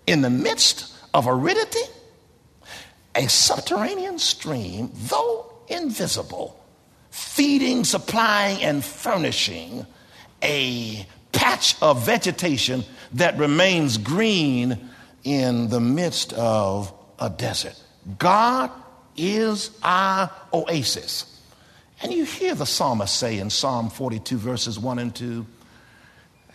in 0.06 0.22
the 0.22 0.30
midst 0.30 0.94
of 1.12 1.26
aridity, 1.28 1.84
a 3.14 3.28
subterranean 3.28 4.18
stream, 4.18 4.90
though 4.94 5.52
invisible, 5.68 6.58
feeding, 7.10 7.84
supplying, 7.84 8.62
and 8.62 8.84
furnishing 8.84 9.86
a 10.44 11.06
patch 11.32 11.76
of 11.82 12.06
vegetation 12.06 12.84
that 13.14 13.36
remains 13.38 13.98
green 13.98 14.90
in 15.24 15.68
the 15.68 15.80
midst 15.80 16.32
of 16.34 16.92
a 17.18 17.30
desert. 17.30 17.80
God 18.18 18.70
is 19.16 19.70
our 19.82 20.30
oasis. 20.52 21.30
And 22.02 22.12
you 22.12 22.24
hear 22.24 22.54
the 22.54 22.66
psalmist 22.66 23.16
say 23.16 23.38
in 23.38 23.50
Psalm 23.50 23.88
42, 23.88 24.36
verses 24.36 24.78
1 24.78 24.98
and 24.98 25.14
2 25.14 25.46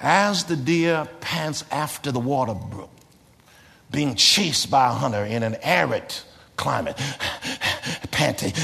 as 0.02 0.46
the 0.46 0.56
deer 0.56 1.08
pants 1.20 1.66
after 1.72 2.12
the 2.12 2.20
water 2.20 2.54
brook, 2.54 2.92
being 3.92 4.16
chased 4.16 4.72
by 4.72 4.88
a 4.88 4.92
hunter 4.92 5.26
in 5.26 5.44
an 5.44 5.56
arid 5.62 6.16
climate, 6.56 7.00
panting. 8.12 8.54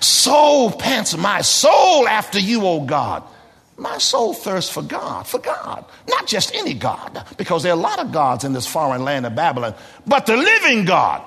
So 0.00 0.70
pants 0.70 1.16
my 1.16 1.40
soul 1.40 2.06
after 2.06 2.38
you, 2.38 2.66
O 2.66 2.82
God. 2.82 3.24
My 3.78 3.98
soul 3.98 4.34
thirsts 4.34 4.70
for 4.70 4.82
God, 4.82 5.26
for 5.26 5.38
God. 5.38 5.84
Not 6.08 6.26
just 6.26 6.54
any 6.54 6.74
God, 6.74 7.24
because 7.36 7.62
there 7.62 7.72
are 7.72 7.78
a 7.78 7.80
lot 7.80 8.00
of 8.00 8.12
gods 8.12 8.44
in 8.44 8.52
this 8.52 8.66
foreign 8.66 9.04
land 9.04 9.24
of 9.24 9.34
Babylon, 9.34 9.74
but 10.06 10.26
the 10.26 10.36
living 10.36 10.84
God. 10.84 11.22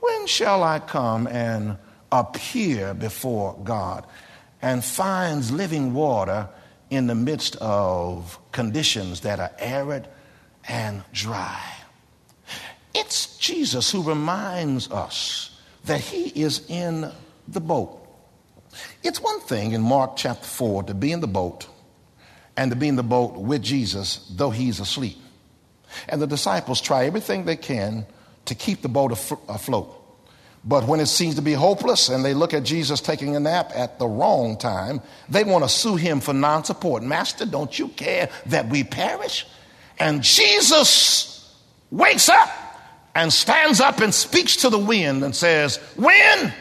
When 0.00 0.26
shall 0.26 0.62
I 0.62 0.78
come 0.78 1.26
and 1.26 1.78
appear 2.12 2.94
before 2.94 3.58
God 3.64 4.06
and 4.62 4.84
finds 4.84 5.50
living 5.50 5.94
water 5.94 6.48
in 6.90 7.06
the 7.06 7.14
midst 7.14 7.56
of 7.56 8.38
conditions 8.52 9.20
that 9.20 9.40
are 9.40 9.52
arid 9.58 10.08
and 10.66 11.02
dry. 11.12 11.62
It's 12.94 13.36
Jesus 13.38 13.90
who 13.90 14.02
reminds 14.02 14.90
us 14.90 15.58
that 15.84 16.00
he 16.00 16.28
is 16.40 16.68
in 16.68 17.10
the 17.46 17.60
boat. 17.60 17.94
It's 19.02 19.20
one 19.20 19.40
thing 19.40 19.72
in 19.72 19.82
Mark 19.82 20.16
chapter 20.16 20.44
4 20.44 20.84
to 20.84 20.94
be 20.94 21.12
in 21.12 21.20
the 21.20 21.28
boat 21.28 21.68
and 22.58 22.72
to 22.72 22.76
be 22.76 22.88
in 22.88 22.96
the 22.96 23.04
boat 23.04 23.34
with 23.34 23.62
Jesus, 23.62 24.28
though 24.34 24.50
he's 24.50 24.80
asleep. 24.80 25.16
And 26.08 26.20
the 26.20 26.26
disciples 26.26 26.80
try 26.80 27.04
everything 27.04 27.44
they 27.44 27.54
can 27.54 28.04
to 28.46 28.56
keep 28.56 28.82
the 28.82 28.88
boat 28.88 29.12
afloat. 29.48 29.94
But 30.64 30.84
when 30.88 30.98
it 30.98 31.06
seems 31.06 31.36
to 31.36 31.40
be 31.40 31.52
hopeless 31.52 32.08
and 32.08 32.24
they 32.24 32.34
look 32.34 32.52
at 32.52 32.64
Jesus 32.64 33.00
taking 33.00 33.36
a 33.36 33.40
nap 33.40 33.70
at 33.76 34.00
the 34.00 34.08
wrong 34.08 34.58
time, 34.58 35.00
they 35.28 35.44
want 35.44 35.62
to 35.62 35.68
sue 35.68 35.94
him 35.94 36.18
for 36.18 36.34
non 36.34 36.64
support. 36.64 37.04
Master, 37.04 37.46
don't 37.46 37.78
you 37.78 37.88
care 37.90 38.28
that 38.46 38.68
we 38.68 38.82
perish? 38.82 39.46
And 40.00 40.20
Jesus 40.20 41.56
wakes 41.92 42.28
up 42.28 42.50
and 43.14 43.32
stands 43.32 43.80
up 43.80 44.00
and 44.00 44.12
speaks 44.12 44.56
to 44.56 44.68
the 44.68 44.80
wind 44.80 45.22
and 45.22 45.34
says, 45.34 45.78
Wind, 45.96 46.52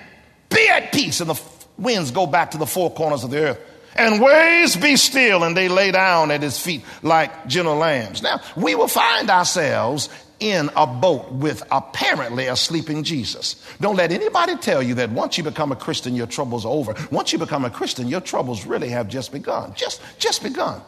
be 0.50 0.70
at 0.70 0.94
peace. 0.94 1.22
And 1.22 1.32
the 1.32 1.42
winds 1.80 2.12
go 2.12 2.28
back 2.28 2.52
to 2.52 2.60
the 2.60 2.68
four 2.68 2.94
corners 2.94 3.24
of 3.24 3.32
the 3.32 3.40
earth. 3.40 3.60
And 3.98 4.22
waves 4.22 4.76
be 4.76 4.96
still, 4.96 5.44
and 5.44 5.58
they 5.58 5.70
lay 5.70 5.92
down 5.92 6.32
at 6.32 6.42
his 6.42 6.60
feet 6.60 6.84
like 7.02 7.48
gentle 7.48 7.76
lambs. 7.76 8.22
Now, 8.22 8.42
we 8.56 8.76
will 8.76 8.88
find 8.88 9.30
ourselves 9.30 10.10
in 10.40 10.70
a 10.76 10.86
boat 10.86 11.32
with 11.32 11.64
apparently 11.72 12.46
a 12.46 12.56
sleeping 12.56 13.04
Jesus. 13.04 13.56
Don't 13.82 13.96
let 13.96 14.12
anybody 14.12 14.56
tell 14.58 14.84
you 14.84 14.94
that 14.96 15.10
once 15.10 15.38
you 15.38 15.44
become 15.44 15.72
a 15.72 15.76
Christian, 15.76 16.16
your 16.16 16.28
troubles 16.28 16.66
are 16.66 16.72
over. 16.72 16.96
Once 17.12 17.34
you 17.34 17.40
become 17.40 17.66
a 17.66 17.70
Christian, 17.70 18.08
your 18.08 18.22
troubles 18.22 18.66
really 18.66 18.90
have 18.90 19.08
just 19.08 19.32
begun. 19.32 19.74
Just, 19.76 20.02
just 20.20 20.44
begun. 20.44 20.82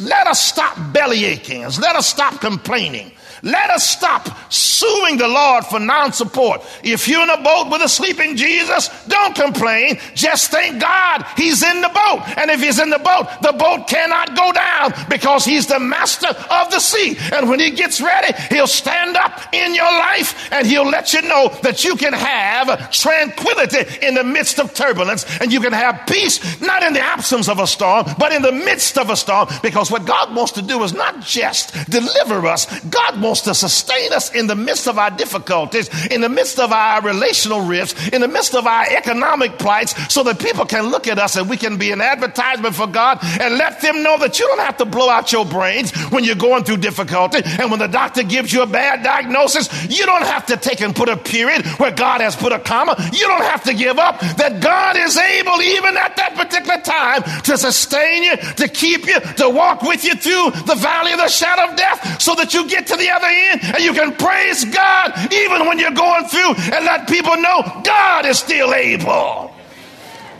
Let 0.00 0.26
us 0.26 0.40
stop 0.40 0.76
belly 0.92 1.24
aching. 1.24 1.62
Let 1.62 1.96
us 1.96 2.06
stop 2.06 2.40
complaining. 2.40 3.12
Let 3.44 3.68
us 3.68 3.86
stop 3.86 4.26
suing 4.50 5.18
the 5.18 5.28
Lord 5.28 5.66
for 5.66 5.78
non 5.78 6.12
support. 6.14 6.62
If 6.82 7.06
you're 7.06 7.22
in 7.22 7.28
a 7.28 7.42
boat 7.42 7.68
with 7.70 7.82
a 7.82 7.88
sleeping 7.90 8.36
Jesus, 8.36 8.88
don't 9.06 9.34
complain. 9.34 9.98
Just 10.14 10.50
thank 10.50 10.80
God 10.80 11.26
he's 11.36 11.62
in 11.62 11.82
the 11.82 11.88
boat. 11.88 12.22
And 12.38 12.50
if 12.50 12.62
he's 12.62 12.80
in 12.80 12.88
the 12.88 12.98
boat, 12.98 13.28
the 13.42 13.52
boat 13.52 13.86
cannot 13.86 14.34
go 14.34 14.50
down 14.50 14.94
because 15.10 15.44
he's 15.44 15.66
the 15.66 15.78
master 15.78 16.28
of 16.28 16.70
the 16.70 16.80
sea. 16.80 17.18
And 17.32 17.50
when 17.50 17.60
he 17.60 17.70
gets 17.70 18.00
ready, 18.00 18.32
he'll 18.48 18.66
stand 18.66 19.16
up 19.16 19.38
in 19.52 19.74
your 19.74 19.92
life 19.92 20.50
and 20.50 20.66
he'll 20.66 20.88
let 20.88 21.12
you 21.12 21.20
know 21.22 21.50
that 21.62 21.84
you 21.84 21.96
can 21.96 22.14
have 22.14 22.90
tranquility 22.92 24.06
in 24.06 24.14
the 24.14 24.24
midst 24.24 24.58
of 24.58 24.72
turbulence 24.72 25.26
and 25.42 25.52
you 25.52 25.60
can 25.60 25.74
have 25.74 26.06
peace, 26.06 26.62
not 26.62 26.82
in 26.82 26.94
the 26.94 27.00
absence 27.00 27.50
of 27.50 27.58
a 27.58 27.66
storm, 27.66 28.06
but 28.18 28.32
in 28.32 28.40
the 28.40 28.52
midst 28.52 28.96
of 28.96 29.10
a 29.10 29.16
storm. 29.16 29.48
Because 29.64 29.90
what 29.90 30.04
God 30.04 30.36
wants 30.36 30.52
to 30.52 30.62
do 30.62 30.82
is 30.82 30.92
not 30.92 31.22
just 31.22 31.72
deliver 31.88 32.46
us, 32.46 32.66
God 32.80 33.18
wants 33.18 33.40
to 33.42 33.54
sustain 33.54 34.12
us 34.12 34.30
in 34.34 34.46
the 34.46 34.54
midst 34.54 34.86
of 34.86 34.98
our 34.98 35.10
difficulties, 35.10 35.88
in 36.08 36.20
the 36.20 36.28
midst 36.28 36.58
of 36.58 36.70
our 36.70 37.00
relational 37.00 37.62
rifts, 37.62 38.08
in 38.08 38.20
the 38.20 38.28
midst 38.28 38.54
of 38.54 38.66
our 38.66 38.84
economic 38.90 39.58
plights, 39.58 40.12
so 40.12 40.22
that 40.24 40.38
people 40.38 40.66
can 40.66 40.88
look 40.88 41.08
at 41.08 41.18
us 41.18 41.36
and 41.36 41.48
we 41.48 41.56
can 41.56 41.78
be 41.78 41.92
an 41.92 42.02
advertisement 42.02 42.74
for 42.74 42.86
God 42.86 43.20
and 43.40 43.56
let 43.56 43.80
them 43.80 44.02
know 44.02 44.18
that 44.18 44.38
you 44.38 44.46
don't 44.48 44.60
have 44.60 44.76
to 44.76 44.84
blow 44.84 45.08
out 45.08 45.32
your 45.32 45.46
brains 45.46 45.92
when 46.12 46.24
you're 46.24 46.34
going 46.34 46.64
through 46.64 46.76
difficulty. 46.76 47.40
And 47.58 47.70
when 47.70 47.80
the 47.80 47.86
doctor 47.88 48.22
gives 48.22 48.52
you 48.52 48.60
a 48.60 48.66
bad 48.66 49.02
diagnosis, 49.02 49.70
you 49.88 50.04
don't 50.04 50.26
have 50.26 50.44
to 50.46 50.58
take 50.58 50.82
and 50.82 50.94
put 50.94 51.08
a 51.08 51.16
period 51.16 51.64
where 51.78 51.90
God 51.90 52.20
has 52.20 52.36
put 52.36 52.52
a 52.52 52.58
comma. 52.58 52.96
You 53.14 53.26
don't 53.28 53.44
have 53.44 53.64
to 53.64 53.72
give 53.72 53.98
up. 53.98 54.20
That 54.36 54.60
God 54.60 54.98
is 54.98 55.16
able, 55.16 55.62
even 55.62 55.96
at 55.96 56.16
that 56.16 56.34
particular 56.34 56.82
time, 56.82 57.22
to 57.44 57.56
sustain 57.56 58.24
you, 58.24 58.36
to 58.36 58.68
keep 58.68 59.06
you, 59.06 59.20
to 59.38 59.53
walk 59.54 59.82
with 59.82 60.04
you 60.04 60.14
through 60.16 60.50
the 60.66 60.74
valley 60.74 61.12
of 61.12 61.18
the 61.18 61.28
shadow 61.28 61.70
of 61.70 61.76
death 61.76 62.20
so 62.20 62.34
that 62.34 62.52
you 62.52 62.68
get 62.68 62.86
to 62.88 62.96
the 62.96 63.10
other 63.10 63.26
end 63.26 63.60
and 63.62 63.82
you 63.82 63.92
can 63.92 64.14
praise 64.16 64.64
God 64.64 65.32
even 65.32 65.66
when 65.66 65.78
you're 65.78 65.92
going 65.92 66.26
through 66.26 66.54
and 66.74 66.84
let 66.84 67.08
people 67.08 67.36
know 67.36 67.62
God 67.84 68.26
is 68.26 68.38
still 68.38 68.74
able. 68.74 69.54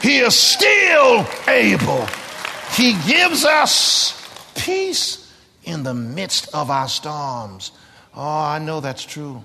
He 0.02 0.18
is 0.18 0.36
still 0.36 1.26
able. 1.48 2.06
He 2.74 2.94
gives 3.06 3.44
us 3.44 4.20
peace 4.54 5.32
in 5.64 5.82
the 5.82 5.94
midst 5.94 6.54
of 6.54 6.70
our 6.70 6.88
storms. 6.88 7.72
Oh, 8.14 8.20
I 8.22 8.58
know 8.58 8.80
that's 8.80 9.04
true. 9.04 9.42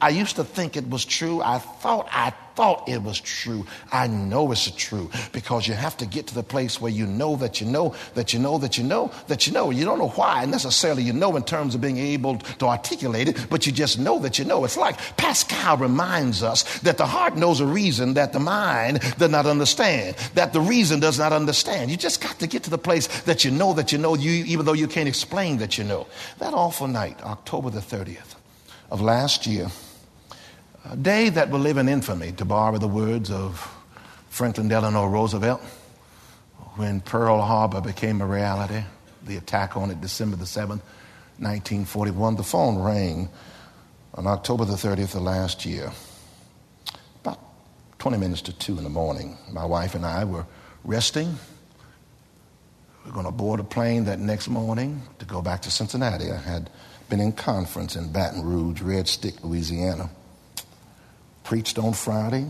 I 0.00 0.10
used 0.10 0.36
to 0.36 0.44
think 0.44 0.76
it 0.76 0.88
was 0.88 1.04
true. 1.04 1.42
I 1.42 1.58
thought 1.58 2.08
I 2.10 2.32
thought 2.58 2.88
it 2.88 3.00
was 3.04 3.20
true. 3.20 3.64
I 3.92 4.08
know 4.08 4.50
it's 4.50 4.68
true 4.72 5.08
because 5.30 5.68
you 5.68 5.74
have 5.74 5.96
to 5.98 6.06
get 6.06 6.26
to 6.26 6.34
the 6.34 6.42
place 6.42 6.80
where 6.80 6.90
you 6.90 7.06
know 7.06 7.36
that 7.36 7.60
you 7.60 7.68
know 7.68 7.94
that 8.14 8.32
you 8.32 8.40
know 8.40 8.58
that 8.58 8.76
you 8.76 8.82
know 8.82 9.12
that 9.28 9.46
you 9.46 9.52
know. 9.52 9.70
You 9.70 9.84
don't 9.84 10.00
know 10.00 10.08
why 10.08 10.44
necessarily 10.44 11.04
you 11.04 11.12
know 11.12 11.36
in 11.36 11.44
terms 11.44 11.76
of 11.76 11.80
being 11.80 11.98
able 11.98 12.38
to 12.38 12.66
articulate 12.66 13.28
it, 13.28 13.46
but 13.48 13.64
you 13.64 13.70
just 13.70 14.00
know 14.00 14.18
that 14.18 14.40
you 14.40 14.44
know. 14.44 14.64
It's 14.64 14.76
like 14.76 14.98
Pascal 15.16 15.76
reminds 15.76 16.42
us 16.42 16.80
that 16.80 16.98
the 16.98 17.06
heart 17.06 17.36
knows 17.36 17.60
a 17.60 17.66
reason 17.66 18.14
that 18.14 18.32
the 18.32 18.40
mind 18.40 19.02
does 19.18 19.30
not 19.30 19.46
understand, 19.46 20.16
that 20.34 20.52
the 20.52 20.60
reason 20.60 20.98
does 20.98 21.16
not 21.16 21.32
understand. 21.32 21.92
You 21.92 21.96
just 21.96 22.20
got 22.20 22.40
to 22.40 22.48
get 22.48 22.64
to 22.64 22.70
the 22.70 22.76
place 22.88 23.06
that 23.22 23.44
you 23.44 23.52
know 23.52 23.72
that 23.74 23.92
you 23.92 23.98
know, 23.98 24.16
you, 24.16 24.32
even 24.46 24.66
though 24.66 24.72
you 24.72 24.88
can't 24.88 25.08
explain 25.08 25.58
that 25.58 25.78
you 25.78 25.84
know. 25.84 26.08
That 26.40 26.54
awful 26.54 26.88
night, 26.88 27.22
October 27.22 27.70
the 27.70 27.78
30th 27.78 28.34
of 28.90 29.00
last 29.00 29.46
year, 29.46 29.68
a 30.90 30.96
day 30.96 31.28
that 31.28 31.50
will 31.50 31.60
live 31.60 31.76
in 31.76 31.88
infamy, 31.88 32.32
to 32.32 32.44
borrow 32.44 32.78
the 32.78 32.88
words 32.88 33.30
of 33.30 33.74
Franklin 34.30 34.68
Delano 34.68 35.06
Roosevelt, 35.06 35.60
when 36.76 37.00
Pearl 37.00 37.42
Harbor 37.42 37.80
became 37.80 38.22
a 38.22 38.26
reality, 38.26 38.82
the 39.24 39.36
attack 39.36 39.76
on 39.76 39.90
it 39.90 40.00
December 40.00 40.36
the 40.36 40.44
7th, 40.44 40.80
1941. 41.40 42.36
The 42.36 42.42
phone 42.42 42.78
rang 42.78 43.28
on 44.14 44.26
October 44.26 44.64
the 44.64 44.74
30th 44.74 45.14
of 45.14 45.22
last 45.22 45.66
year. 45.66 45.92
About 47.20 47.38
20 47.98 48.16
minutes 48.16 48.42
to 48.42 48.52
2 48.52 48.78
in 48.78 48.84
the 48.84 48.90
morning. 48.90 49.36
My 49.52 49.64
wife 49.64 49.94
and 49.94 50.06
I 50.06 50.24
were 50.24 50.46
resting. 50.84 51.36
We 53.04 53.10
are 53.10 53.14
going 53.14 53.26
to 53.26 53.32
board 53.32 53.60
a 53.60 53.64
plane 53.64 54.04
that 54.04 54.20
next 54.20 54.48
morning 54.48 55.02
to 55.18 55.26
go 55.26 55.42
back 55.42 55.62
to 55.62 55.70
Cincinnati. 55.70 56.30
I 56.30 56.38
had 56.38 56.70
been 57.10 57.20
in 57.20 57.32
conference 57.32 57.94
in 57.96 58.10
Baton 58.10 58.42
Rouge, 58.42 58.80
Red 58.80 59.06
Stick, 59.06 59.42
Louisiana. 59.42 60.10
Preached 61.48 61.78
on 61.78 61.94
Friday, 61.94 62.46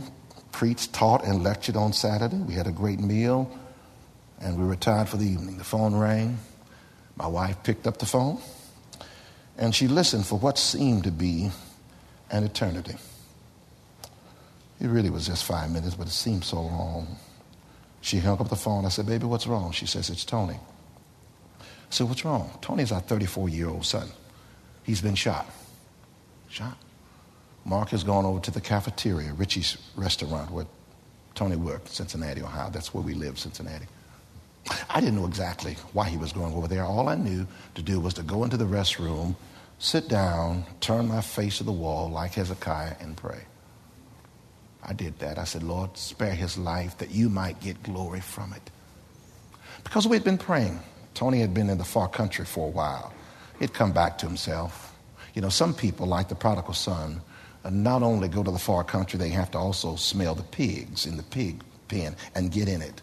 preached, 0.50 0.92
taught, 0.92 1.24
and 1.24 1.44
lectured 1.44 1.76
on 1.76 1.92
Saturday. 1.92 2.36
We 2.36 2.54
had 2.54 2.66
a 2.66 2.72
great 2.72 2.98
meal, 2.98 3.48
and 4.40 4.58
we 4.58 4.64
retired 4.64 5.08
for 5.08 5.18
the 5.18 5.24
evening. 5.24 5.56
The 5.56 5.62
phone 5.62 5.94
rang. 5.94 6.36
My 7.14 7.28
wife 7.28 7.62
picked 7.62 7.86
up 7.86 7.98
the 7.98 8.06
phone, 8.06 8.40
and 9.56 9.72
she 9.72 9.86
listened 9.86 10.26
for 10.26 10.36
what 10.36 10.58
seemed 10.58 11.04
to 11.04 11.12
be 11.12 11.52
an 12.32 12.42
eternity. 12.42 12.96
It 14.80 14.88
really 14.88 15.10
was 15.10 15.28
just 15.28 15.44
five 15.44 15.70
minutes, 15.70 15.94
but 15.94 16.08
it 16.08 16.12
seemed 16.12 16.42
so 16.42 16.60
long. 16.60 17.18
She 18.00 18.18
hung 18.18 18.40
up 18.40 18.48
the 18.48 18.56
phone. 18.56 18.84
I 18.84 18.88
said, 18.88 19.06
Baby, 19.06 19.26
what's 19.26 19.46
wrong? 19.46 19.70
She 19.70 19.86
says, 19.86 20.10
It's 20.10 20.24
Tony. 20.24 20.58
I 21.60 21.64
said, 21.90 22.08
What's 22.08 22.24
wrong? 22.24 22.50
Tony's 22.60 22.90
our 22.90 22.98
34 23.00 23.48
year 23.48 23.68
old 23.68 23.86
son. 23.86 24.08
He's 24.82 25.00
been 25.00 25.14
shot. 25.14 25.48
Shot. 26.48 26.76
Mark 27.68 27.90
has 27.90 28.02
gone 28.02 28.24
over 28.24 28.40
to 28.40 28.50
the 28.50 28.60
cafeteria, 28.60 29.32
Richie's 29.34 29.76
restaurant, 29.94 30.50
where 30.50 30.66
Tony 31.34 31.56
worked, 31.56 31.88
Cincinnati, 31.88 32.42
Ohio. 32.42 32.70
That's 32.70 32.94
where 32.94 33.04
we 33.04 33.14
live, 33.14 33.38
Cincinnati. 33.38 33.86
I 34.88 35.00
didn't 35.00 35.16
know 35.16 35.26
exactly 35.26 35.74
why 35.92 36.08
he 36.08 36.16
was 36.16 36.32
going 36.32 36.54
over 36.54 36.66
there. 36.66 36.84
All 36.84 37.08
I 37.08 37.14
knew 37.14 37.46
to 37.74 37.82
do 37.82 38.00
was 38.00 38.14
to 38.14 38.22
go 38.22 38.42
into 38.42 38.56
the 38.56 38.64
restroom, 38.64 39.36
sit 39.78 40.08
down, 40.08 40.64
turn 40.80 41.08
my 41.08 41.20
face 41.20 41.58
to 41.58 41.64
the 41.64 41.72
wall 41.72 42.10
like 42.10 42.34
Hezekiah, 42.34 42.96
and 43.00 43.16
pray. 43.16 43.42
I 44.82 44.94
did 44.94 45.18
that. 45.18 45.38
I 45.38 45.44
said, 45.44 45.62
Lord, 45.62 45.96
spare 45.96 46.34
his 46.34 46.56
life 46.56 46.96
that 46.98 47.10
you 47.10 47.28
might 47.28 47.60
get 47.60 47.82
glory 47.82 48.20
from 48.20 48.54
it. 48.54 48.70
Because 49.84 50.08
we 50.08 50.16
had 50.16 50.24
been 50.24 50.38
praying. 50.38 50.80
Tony 51.14 51.40
had 51.40 51.52
been 51.52 51.68
in 51.68 51.78
the 51.78 51.84
far 51.84 52.08
country 52.08 52.44
for 52.44 52.66
a 52.66 52.70
while. 52.70 53.12
He'd 53.58 53.74
come 53.74 53.92
back 53.92 54.16
to 54.18 54.26
himself. 54.26 54.94
You 55.34 55.42
know, 55.42 55.48
some 55.50 55.74
people, 55.74 56.06
like 56.06 56.28
the 56.28 56.34
prodigal 56.34 56.74
son, 56.74 57.20
not 57.70 58.02
only 58.02 58.28
go 58.28 58.42
to 58.42 58.50
the 58.50 58.58
far 58.58 58.84
country, 58.84 59.18
they 59.18 59.30
have 59.30 59.50
to 59.52 59.58
also 59.58 59.96
smell 59.96 60.34
the 60.34 60.42
pigs 60.42 61.06
in 61.06 61.16
the 61.16 61.22
pig 61.24 61.62
pen 61.88 62.16
and 62.34 62.52
get 62.52 62.68
in 62.68 62.82
it. 62.82 63.02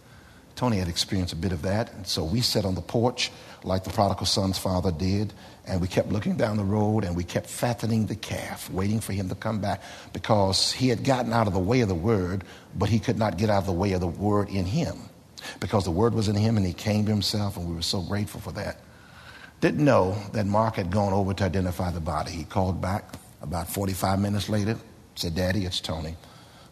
Tony 0.55 0.77
had 0.77 0.87
experienced 0.87 1.33
a 1.33 1.35
bit 1.35 1.51
of 1.51 1.61
that. 1.63 1.91
And 1.93 2.07
so 2.07 2.23
we 2.23 2.41
sat 2.41 2.65
on 2.65 2.75
the 2.75 2.81
porch 2.81 3.31
like 3.63 3.83
the 3.83 3.89
prodigal 3.89 4.25
son's 4.25 4.57
father 4.57 4.91
did 4.91 5.33
and 5.67 5.81
we 5.81 5.87
kept 5.87 6.09
looking 6.09 6.37
down 6.37 6.57
the 6.57 6.63
road 6.63 7.03
and 7.03 7.15
we 7.15 7.23
kept 7.23 7.47
fattening 7.47 8.05
the 8.05 8.15
calf, 8.15 8.69
waiting 8.69 8.99
for 8.99 9.13
him 9.13 9.27
to 9.29 9.35
come 9.35 9.59
back 9.59 9.81
because 10.13 10.71
he 10.71 10.87
had 10.87 11.03
gotten 11.03 11.33
out 11.33 11.47
of 11.47 11.53
the 11.53 11.59
way 11.59 11.81
of 11.81 11.89
the 11.89 11.95
word, 11.95 12.43
but 12.75 12.87
he 12.87 12.99
could 12.99 13.17
not 13.17 13.37
get 13.37 13.49
out 13.49 13.59
of 13.59 13.65
the 13.65 13.73
way 13.73 13.93
of 13.93 14.01
the 14.01 14.07
word 14.07 14.49
in 14.49 14.65
him 14.65 14.97
because 15.59 15.83
the 15.83 15.91
word 15.91 16.13
was 16.13 16.27
in 16.27 16.35
him 16.35 16.57
and 16.57 16.65
he 16.65 16.73
came 16.73 17.05
to 17.05 17.11
himself, 17.11 17.57
and 17.57 17.67
we 17.67 17.75
were 17.75 17.81
so 17.81 18.01
grateful 18.01 18.39
for 18.39 18.51
that. 18.51 18.79
Didn't 19.61 19.83
know 19.83 20.15
that 20.33 20.45
Mark 20.45 20.75
had 20.75 20.91
gone 20.91 21.13
over 21.13 21.33
to 21.33 21.43
identify 21.43 21.91
the 21.91 21.99
body. 21.99 22.31
He 22.31 22.43
called 22.43 22.81
back 22.81 23.15
about 23.45 23.69
45 23.69 24.19
minutes 24.19 24.49
later, 24.49 24.77
said, 25.15 25.35
Daddy, 25.35 25.65
it's 25.65 25.79
Tony. 25.79 26.15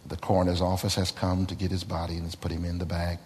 The 0.08 0.18
coroner's 0.18 0.62
office 0.62 0.96
has 0.96 1.12
come 1.12 1.46
to 1.46 1.56
get 1.56 1.72
his 1.72 1.86
body 1.86 2.16
and 2.16 2.24
has 2.24 2.36
put 2.36 2.52
him 2.52 2.66
in 2.66 2.78
the 2.78 2.86
bag. 2.86 3.20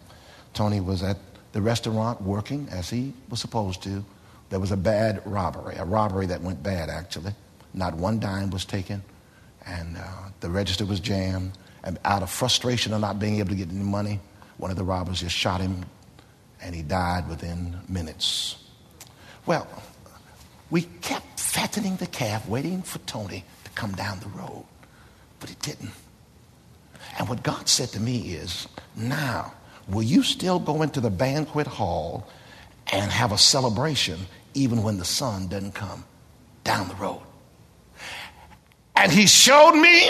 Tony 0.53 0.79
was 0.79 1.01
at 1.01 1.17
the 1.53 1.61
restaurant 1.61 2.21
working 2.21 2.67
as 2.69 2.89
he 2.89 3.13
was 3.29 3.39
supposed 3.39 3.81
to 3.83 4.05
there 4.49 4.59
was 4.59 4.71
a 4.71 4.77
bad 4.77 5.21
robbery, 5.25 5.75
a 5.75 5.85
robbery 5.85 6.25
that 6.27 6.41
went 6.41 6.63
bad, 6.63 6.89
actually. 6.89 7.33
Not 7.73 7.95
one 7.95 8.19
dime 8.19 8.49
was 8.49 8.65
taken, 8.65 9.03
and 9.65 9.97
uh, 9.97 10.29
the 10.39 10.49
register 10.49 10.85
was 10.85 10.99
jammed. 10.99 11.51
And 11.83 11.99
out 12.05 12.23
of 12.23 12.29
frustration 12.29 12.93
of 12.93 13.01
not 13.01 13.19
being 13.19 13.39
able 13.39 13.49
to 13.49 13.55
get 13.55 13.69
any 13.69 13.83
money, 13.83 14.19
one 14.57 14.71
of 14.71 14.77
the 14.77 14.83
robbers 14.83 15.19
just 15.19 15.35
shot 15.35 15.61
him, 15.61 15.85
and 16.61 16.73
he 16.73 16.81
died 16.81 17.27
within 17.27 17.77
minutes. 17.87 18.63
Well, 19.45 19.67
we 20.69 20.83
kept 21.01 21.39
fattening 21.39 21.95
the 21.97 22.07
calf, 22.07 22.47
waiting 22.47 22.81
for 22.81 22.99
Tony 22.99 23.43
to 23.63 23.71
come 23.71 23.93
down 23.93 24.19
the 24.19 24.29
road, 24.29 24.65
but 25.39 25.49
he 25.49 25.55
didn't. 25.61 25.91
And 27.17 27.29
what 27.29 27.43
God 27.43 27.67
said 27.67 27.89
to 27.89 27.99
me 27.99 28.33
is, 28.33 28.67
now, 28.95 29.53
will 29.87 30.03
you 30.03 30.23
still 30.23 30.59
go 30.59 30.81
into 30.81 30.99
the 30.99 31.09
banquet 31.09 31.67
hall 31.67 32.27
and 32.91 33.11
have 33.11 33.31
a 33.31 33.37
celebration 33.37 34.19
even 34.53 34.83
when 34.83 34.97
the 34.97 35.05
sun 35.05 35.47
doesn't 35.47 35.73
come 35.73 36.03
down 36.63 36.87
the 36.87 36.95
road. 36.95 37.21
And 38.95 39.11
he 39.11 39.27
showed 39.27 39.73
me 39.73 40.09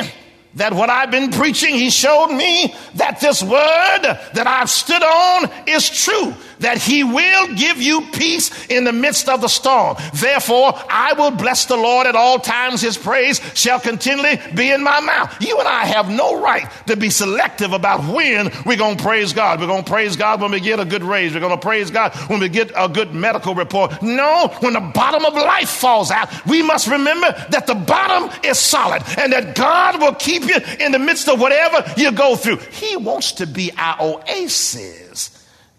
that 0.56 0.74
what 0.74 0.90
I've 0.90 1.12
been 1.12 1.32
preaching, 1.32 1.76
he 1.76 1.90
showed 1.90 2.30
me 2.30 2.74
that 2.96 3.20
this 3.20 3.44
word 3.44 4.02
that 4.34 4.48
I've 4.48 4.70
stood 4.70 5.04
on 5.04 5.50
is 5.68 5.90
true 5.90 6.34
that 6.60 6.78
he 6.78 7.04
will 7.04 7.56
give 7.56 7.82
you 7.82 8.02
peace 8.14 8.68
in 8.68 8.84
the 8.84 8.94
midst 8.94 9.30
of 9.30 9.42
the 9.42 9.48
storm. 9.48 9.98
Therefore, 10.14 10.74
I 10.90 11.14
will 11.14 11.32
bless 11.32 11.66
the 11.66 11.78
Lord 11.78 12.08
at 12.08 12.16
all 12.16 12.40
times. 12.40 12.82
His 12.82 12.98
praise 12.98 13.40
shall 13.54 13.80
continually 13.80 14.40
be 14.56 14.72
in 14.72 14.84
my 14.84 15.00
mouth. 15.00 15.36
You 15.42 15.60
and 15.60 15.68
I 15.68 15.86
have 15.86 16.10
no 16.10 16.42
right 16.42 16.70
to 16.88 16.96
be 16.96 17.10
selective 17.10 17.74
about 17.74 18.02
when 18.14 18.52
we're 18.66 18.78
going 18.78 18.98
to 18.98 19.04
praise 19.04 19.34
God. 19.34 19.60
We're 19.60 19.68
going 19.68 19.84
to 19.84 19.90
praise 19.90 20.16
God 20.16 20.42
when 20.42 20.52
we 20.52 20.60
get 20.60 20.80
a 20.80 20.86
good 20.86 21.04
raise. 21.04 21.34
We're 21.34 21.40
going 21.40 21.52
to 21.52 21.58
praise 21.58 21.92
God 21.92 22.14
when 22.30 22.40
we 22.40 22.50
get 22.50 22.72
a 22.76 22.88
good 22.88 23.14
medical 23.14 23.56
report. 23.56 24.02
No, 24.02 24.50
when 24.60 24.74
the 24.74 24.92
bottom 24.94 25.26
of 25.26 25.34
life 25.34 25.70
falls 25.70 26.12
out, 26.12 26.30
we 26.46 26.62
must 26.64 26.88
remember 26.88 27.32
that 27.50 27.68
the 27.68 27.76
bottom 27.76 28.32
is 28.44 28.58
solid 28.58 29.04
and 29.18 29.32
that 29.34 29.56
God 29.56 30.02
will 30.02 30.16
keep 30.16 30.44
you 30.44 30.58
in 30.80 30.92
the 30.92 31.00
midst 31.00 31.28
of 31.28 31.40
whatever 31.40 31.84
you 31.98 32.12
go 32.12 32.36
through. 32.36 32.58
He 32.72 32.98
wants 32.98 33.34
to 33.34 33.48
be 33.48 33.72
our 33.78 33.98
oasis 34.02 35.37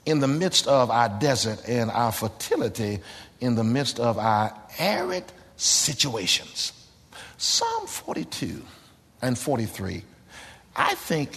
in 0.09 0.21
the 0.21 0.29
midst 0.29 0.67
of 0.67 0.91
our 0.91 1.11
desert 1.11 1.63
and 1.69 1.91
our 1.91 2.11
fertility 2.11 2.99
in 3.41 3.55
the 3.57 3.65
midst 3.65 4.01
of 4.01 4.17
our 4.17 4.59
arid 4.79 5.25
situations. 5.59 6.73
Psalm 7.37 7.87
42 7.87 8.63
and 9.21 9.39
43, 9.39 10.03
I 10.75 10.95
think, 10.95 11.37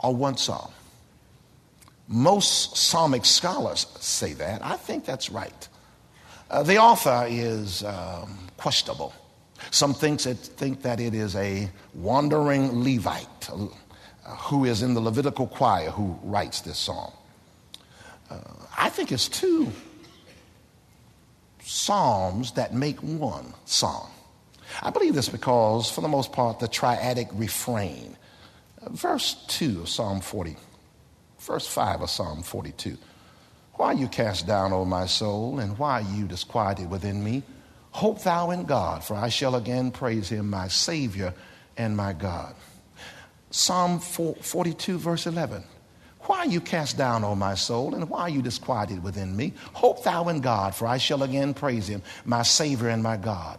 are 0.00 0.12
one 0.12 0.36
psalm. 0.36 0.70
Most 2.06 2.76
psalmic 2.76 3.24
scholars 3.24 3.86
say 3.98 4.34
that. 4.34 4.62
I 4.62 4.76
think 4.76 5.06
that's 5.06 5.30
right. 5.30 5.68
Uh, 6.50 6.62
the 6.62 6.76
author 6.76 7.24
is 7.30 7.82
um, 7.82 8.36
questionable. 8.58 9.14
Some 9.70 9.94
think 9.94 10.20
that, 10.22 10.36
think 10.36 10.82
that 10.82 11.00
it 11.00 11.14
is 11.14 11.34
a 11.36 11.70
wandering 11.94 12.84
Levite 12.84 13.48
uh, 13.50 14.36
who 14.36 14.66
is 14.66 14.82
in 14.82 14.92
the 14.92 15.00
Levitical 15.00 15.46
choir 15.46 15.90
who 15.90 16.18
writes 16.22 16.60
this 16.60 16.76
psalm. 16.76 17.12
Uh, 18.32 18.38
I 18.76 18.88
think 18.88 19.12
it's 19.12 19.28
two 19.28 19.70
psalms 21.62 22.52
that 22.52 22.74
make 22.74 22.98
one 23.02 23.54
psalm. 23.64 24.08
I 24.80 24.90
believe 24.90 25.14
this 25.14 25.28
because, 25.28 25.90
for 25.90 26.00
the 26.00 26.08
most 26.08 26.32
part, 26.32 26.58
the 26.58 26.68
triadic 26.68 27.28
refrain, 27.32 28.16
verse 28.88 29.44
2 29.48 29.82
of 29.82 29.88
Psalm 29.88 30.20
40, 30.20 30.56
verse 31.40 31.66
5 31.66 32.02
of 32.02 32.10
Psalm 32.10 32.42
42. 32.42 32.96
Why 33.74 33.88
are 33.88 33.94
you 33.94 34.08
cast 34.08 34.46
down, 34.46 34.72
O 34.72 34.84
my 34.84 35.06
soul, 35.06 35.58
and 35.58 35.78
why 35.78 36.00
are 36.00 36.14
you 36.14 36.26
disquieted 36.26 36.90
within 36.90 37.22
me? 37.22 37.42
Hope 37.90 38.22
thou 38.22 38.50
in 38.50 38.64
God, 38.64 39.04
for 39.04 39.14
I 39.14 39.28
shall 39.28 39.54
again 39.56 39.90
praise 39.90 40.30
him, 40.30 40.48
my 40.48 40.68
Savior 40.68 41.34
and 41.76 41.96
my 41.96 42.14
God. 42.14 42.54
Psalm 43.50 44.00
42, 44.00 44.98
verse 44.98 45.26
11. 45.26 45.64
Why 46.24 46.38
are 46.38 46.46
you 46.46 46.60
cast 46.60 46.96
down, 46.96 47.24
O 47.24 47.34
my 47.34 47.54
soul, 47.54 47.94
and 47.94 48.08
why 48.08 48.22
are 48.22 48.28
you 48.28 48.42
disquieted 48.42 49.02
within 49.02 49.36
me? 49.36 49.54
Hope 49.72 50.04
thou 50.04 50.28
in 50.28 50.40
God, 50.40 50.74
for 50.74 50.86
I 50.86 50.98
shall 50.98 51.22
again 51.22 51.52
praise 51.52 51.88
him, 51.88 52.02
my 52.24 52.42
Savior 52.42 52.88
and 52.88 53.02
my 53.02 53.16
God. 53.16 53.58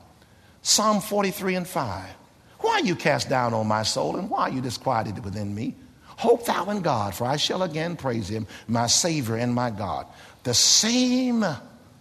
Psalm 0.62 1.02
43 1.02 1.56
and 1.56 1.67
5. 1.67 2.10
Why 2.60 2.71
are 2.71 2.86
you 2.86 2.95
cast 2.95 3.28
down, 3.28 3.54
O 3.54 3.63
my 3.65 3.84
soul, 3.84 4.15
and 4.15 4.30
why 4.30 4.43
are 4.43 4.49
you 4.49 4.62
disquieted 4.62 5.23
within 5.26 5.54
me? 5.54 5.76
Hope 6.06 6.45
thou 6.45 6.69
in 6.69 6.82
God, 6.82 7.13
for 7.13 7.26
I 7.26 7.36
shall 7.36 7.63
again 7.63 7.97
praise 7.97 8.30
him, 8.30 8.47
my 8.67 8.88
Savior 8.88 9.36
and 9.36 9.54
my 9.54 9.69
God. 9.69 10.08
The 10.43 10.54
same 10.54 11.45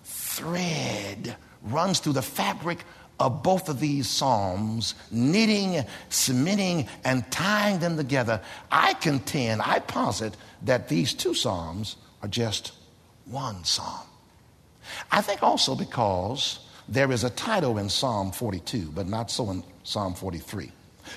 thread 0.05 1.37
runs 1.63 1.99
through 1.99 2.13
the 2.13 2.23
fabric 2.23 2.85
of 3.21 3.43
both 3.43 3.69
of 3.69 3.81
these 3.81 4.09
psalms, 4.09 4.95
knitting, 5.11 5.85
cementing, 6.09 6.89
and 7.05 7.31
tying 7.31 7.79
them 7.79 7.97
together. 7.97 8.41
I 8.71 8.95
contend, 8.95 9.63
I 9.63 9.79
posit 9.81 10.37
that 10.63 10.89
these 10.89 11.15
two 11.15 11.35
Psalms 11.35 11.97
are 12.23 12.29
just 12.29 12.73
one 13.27 13.65
Psalm. 13.65 14.07
I 15.11 15.21
think 15.21 15.43
also 15.43 15.75
because 15.75 16.59
there 16.89 17.13
is 17.13 17.25
a 17.25 17.31
title 17.31 17.79
in 17.79 17.89
Psalm 17.89 18.33
42, 18.33 18.91
but 18.95 19.07
not 19.07 19.31
so 19.31 19.51
in 19.51 19.63
Psalm 19.85 20.15
43. 20.15 20.71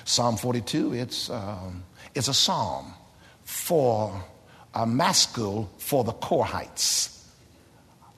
Psalm 0.04 0.36
42, 0.36 0.94
it's, 0.94 1.30
um, 1.30 1.82
it's 2.14 2.28
a 2.28 2.34
psalm 2.34 2.92
for 3.44 4.24
a 4.74 4.86
maskil 4.86 5.70
for 5.78 6.04
the 6.04 6.12
Korahites. 6.12 7.15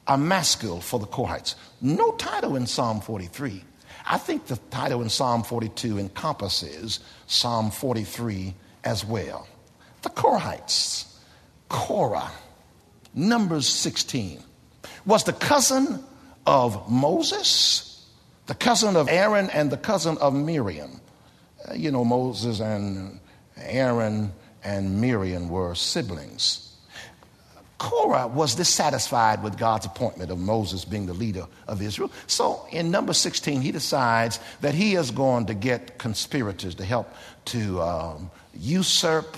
A 0.08 0.16
maskil 0.16 0.80
for 0.80 0.98
the 0.98 1.06
Korahites. 1.06 1.54
No 1.80 2.12
title 2.12 2.56
in 2.56 2.66
Psalm 2.66 3.00
43. 3.00 3.62
I 4.06 4.16
think 4.16 4.46
the 4.46 4.56
title 4.70 5.02
in 5.02 5.10
Psalm 5.10 5.42
42 5.42 5.98
encompasses 5.98 7.00
Psalm 7.26 7.70
43 7.70 8.54
as 8.84 9.04
well. 9.04 9.46
The 10.02 10.08
Korahites, 10.08 11.14
Korah, 11.68 12.30
Numbers 13.14 13.66
16, 13.66 14.42
was 15.04 15.24
the 15.24 15.34
cousin 15.34 16.02
of 16.46 16.90
Moses, 16.90 18.06
the 18.46 18.54
cousin 18.54 18.96
of 18.96 19.08
Aaron, 19.08 19.50
and 19.50 19.70
the 19.70 19.76
cousin 19.76 20.16
of 20.18 20.34
Miriam. 20.34 21.00
Uh, 21.68 21.74
you 21.74 21.90
know, 21.90 22.04
Moses 22.04 22.60
and 22.60 23.20
Aaron 23.58 24.32
and 24.64 25.00
Miriam 25.00 25.48
were 25.48 25.74
siblings. 25.74 26.67
Korah 27.78 28.26
was 28.26 28.56
dissatisfied 28.56 29.42
with 29.42 29.56
God's 29.56 29.86
appointment 29.86 30.32
of 30.32 30.38
Moses 30.38 30.84
being 30.84 31.06
the 31.06 31.14
leader 31.14 31.46
of 31.68 31.80
Israel. 31.80 32.10
So 32.26 32.66
in 32.72 32.90
number 32.90 33.12
16, 33.12 33.60
he 33.60 33.70
decides 33.70 34.40
that 34.60 34.74
he 34.74 34.96
is 34.96 35.12
going 35.12 35.46
to 35.46 35.54
get 35.54 35.96
conspirators 35.96 36.74
to 36.76 36.84
help 36.84 37.08
to 37.46 37.80
um, 37.80 38.30
usurp 38.52 39.36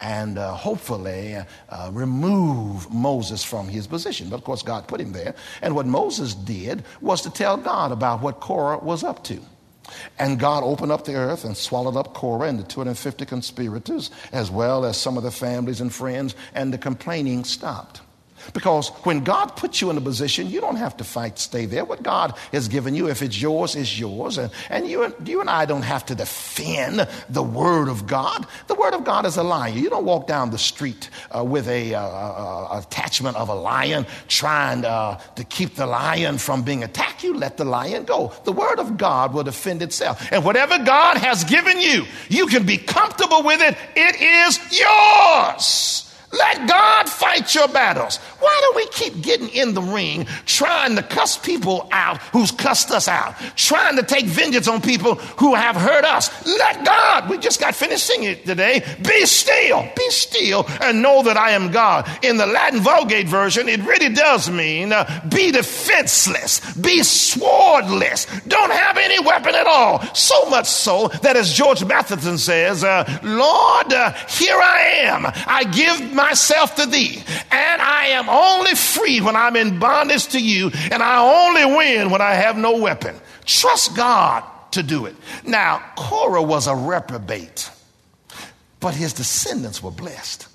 and 0.00 0.38
uh, 0.38 0.52
hopefully 0.54 1.36
uh, 1.36 1.90
remove 1.92 2.92
Moses 2.92 3.42
from 3.44 3.68
his 3.68 3.86
position. 3.86 4.28
But 4.28 4.36
of 4.36 4.44
course, 4.44 4.62
God 4.62 4.88
put 4.88 5.00
him 5.00 5.12
there. 5.12 5.34
And 5.60 5.74
what 5.74 5.86
Moses 5.86 6.34
did 6.34 6.84
was 7.00 7.22
to 7.22 7.30
tell 7.30 7.56
God 7.56 7.92
about 7.92 8.20
what 8.20 8.40
Korah 8.40 8.78
was 8.78 9.04
up 9.04 9.22
to. 9.24 9.40
And 10.18 10.38
God 10.38 10.64
opened 10.64 10.92
up 10.92 11.04
the 11.04 11.14
earth 11.14 11.44
and 11.44 11.56
swallowed 11.56 11.96
up 11.96 12.14
Korah 12.14 12.48
and 12.48 12.58
the 12.58 12.64
250 12.64 13.26
conspirators, 13.26 14.10
as 14.32 14.50
well 14.50 14.84
as 14.84 14.96
some 14.96 15.16
of 15.16 15.22
the 15.22 15.30
families 15.30 15.80
and 15.80 15.92
friends, 15.92 16.34
and 16.54 16.72
the 16.72 16.78
complaining 16.78 17.44
stopped. 17.44 18.00
Because 18.52 18.88
when 19.04 19.24
God 19.24 19.56
puts 19.56 19.80
you 19.80 19.90
in 19.90 19.96
a 19.96 20.00
position, 20.00 20.48
you 20.48 20.60
don't 20.60 20.76
have 20.76 20.96
to 20.98 21.04
fight, 21.04 21.38
stay 21.38 21.66
there. 21.66 21.84
What 21.84 22.02
God 22.02 22.34
has 22.52 22.68
given 22.68 22.94
you, 22.94 23.08
if 23.08 23.22
it's 23.22 23.40
yours, 23.40 23.76
is 23.76 23.98
yours. 23.98 24.38
And, 24.38 24.52
and 24.70 24.86
you, 24.86 25.14
you 25.24 25.40
and 25.40 25.48
I 25.50 25.64
don't 25.64 25.82
have 25.82 26.04
to 26.06 26.14
defend 26.14 27.06
the 27.28 27.42
Word 27.42 27.88
of 27.88 28.06
God. 28.06 28.46
The 28.66 28.74
Word 28.74 28.94
of 28.94 29.04
God 29.04 29.26
is 29.26 29.36
a 29.36 29.42
lion. 29.42 29.78
You 29.78 29.90
don't 29.90 30.04
walk 30.04 30.26
down 30.26 30.50
the 30.50 30.58
street 30.58 31.10
uh, 31.36 31.44
with 31.44 31.68
a 31.68 31.94
uh, 31.94 32.00
uh, 32.00 32.82
attachment 32.82 33.36
of 33.36 33.48
a 33.48 33.54
lion 33.54 34.06
trying 34.28 34.84
uh, 34.84 35.18
to 35.36 35.44
keep 35.44 35.74
the 35.74 35.86
lion 35.86 36.38
from 36.38 36.62
being 36.62 36.82
attacked. 36.82 37.24
You 37.24 37.34
let 37.34 37.56
the 37.56 37.64
lion 37.64 38.04
go. 38.04 38.32
The 38.44 38.52
Word 38.52 38.78
of 38.78 38.96
God 38.96 39.34
will 39.34 39.44
defend 39.44 39.82
itself. 39.82 40.30
And 40.32 40.44
whatever 40.44 40.78
God 40.78 41.16
has 41.18 41.44
given 41.44 41.80
you, 41.80 42.04
you 42.28 42.46
can 42.46 42.66
be 42.66 42.78
comfortable 42.78 43.42
with 43.42 43.60
it. 43.60 43.76
It 43.96 44.20
is 44.20 44.80
yours. 44.80 46.11
Let 46.32 46.66
God 46.66 47.08
fight 47.08 47.54
your 47.54 47.68
battles. 47.68 48.16
Why 48.40 48.58
do 48.70 48.76
we 48.76 48.86
keep 48.88 49.22
getting 49.22 49.50
in 49.50 49.74
the 49.74 49.82
ring 49.82 50.26
trying 50.46 50.96
to 50.96 51.02
cuss 51.02 51.36
people 51.36 51.88
out 51.92 52.18
who's 52.32 52.50
cussed 52.50 52.90
us 52.90 53.06
out? 53.06 53.34
Trying 53.56 53.96
to 53.96 54.02
take 54.02 54.24
vengeance 54.24 54.66
on 54.66 54.80
people 54.80 55.16
who 55.16 55.54
have 55.54 55.76
hurt 55.76 56.04
us. 56.04 56.46
Let 56.46 56.84
God, 56.86 57.28
we 57.28 57.36
just 57.36 57.60
got 57.60 57.74
finished 57.74 58.06
singing 58.06 58.30
it 58.30 58.46
today, 58.46 58.82
be 59.06 59.26
still, 59.26 59.86
be 59.94 60.08
still 60.10 60.66
and 60.80 61.02
know 61.02 61.22
that 61.22 61.36
I 61.36 61.50
am 61.50 61.70
God. 61.70 62.08
In 62.22 62.38
the 62.38 62.46
Latin 62.46 62.80
Vulgate 62.80 63.28
version, 63.28 63.68
it 63.68 63.80
really 63.84 64.08
does 64.08 64.48
mean 64.48 64.92
uh, 64.92 65.28
be 65.28 65.52
defenseless, 65.52 66.60
be 66.76 67.00
swordless, 67.00 68.26
don't 68.48 68.72
have 68.72 68.96
any 68.96 69.20
weapon 69.20 69.54
at 69.54 69.66
all. 69.66 70.02
So 70.14 70.48
much 70.48 70.66
so 70.66 71.08
that 71.22 71.36
as 71.36 71.52
George 71.52 71.84
Matheson 71.84 72.38
says, 72.38 72.84
uh, 72.84 73.04
Lord, 73.22 73.92
uh, 73.92 74.12
here 74.28 74.56
I 74.56 74.80
am. 75.02 75.26
I 75.26 75.64
give 75.64 76.12
myself 76.22 76.76
to 76.76 76.86
thee. 76.86 77.22
And 77.50 77.82
I 77.82 78.06
am 78.08 78.28
only 78.28 78.74
free 78.74 79.20
when 79.20 79.36
I'm 79.36 79.56
in 79.56 79.78
bondage 79.78 80.28
to 80.28 80.40
you, 80.40 80.70
and 80.90 81.02
I 81.02 81.46
only 81.46 81.76
win 81.76 82.10
when 82.10 82.20
I 82.20 82.34
have 82.34 82.56
no 82.56 82.78
weapon. 82.78 83.16
Trust 83.44 83.96
God 83.96 84.44
to 84.72 84.82
do 84.82 85.06
it. 85.06 85.16
Now, 85.44 85.82
Korah 85.96 86.42
was 86.42 86.66
a 86.66 86.74
reprobate, 86.74 87.70
but 88.80 88.94
his 88.94 89.12
descendants 89.12 89.82
were 89.82 89.90
blessed. 89.90 90.48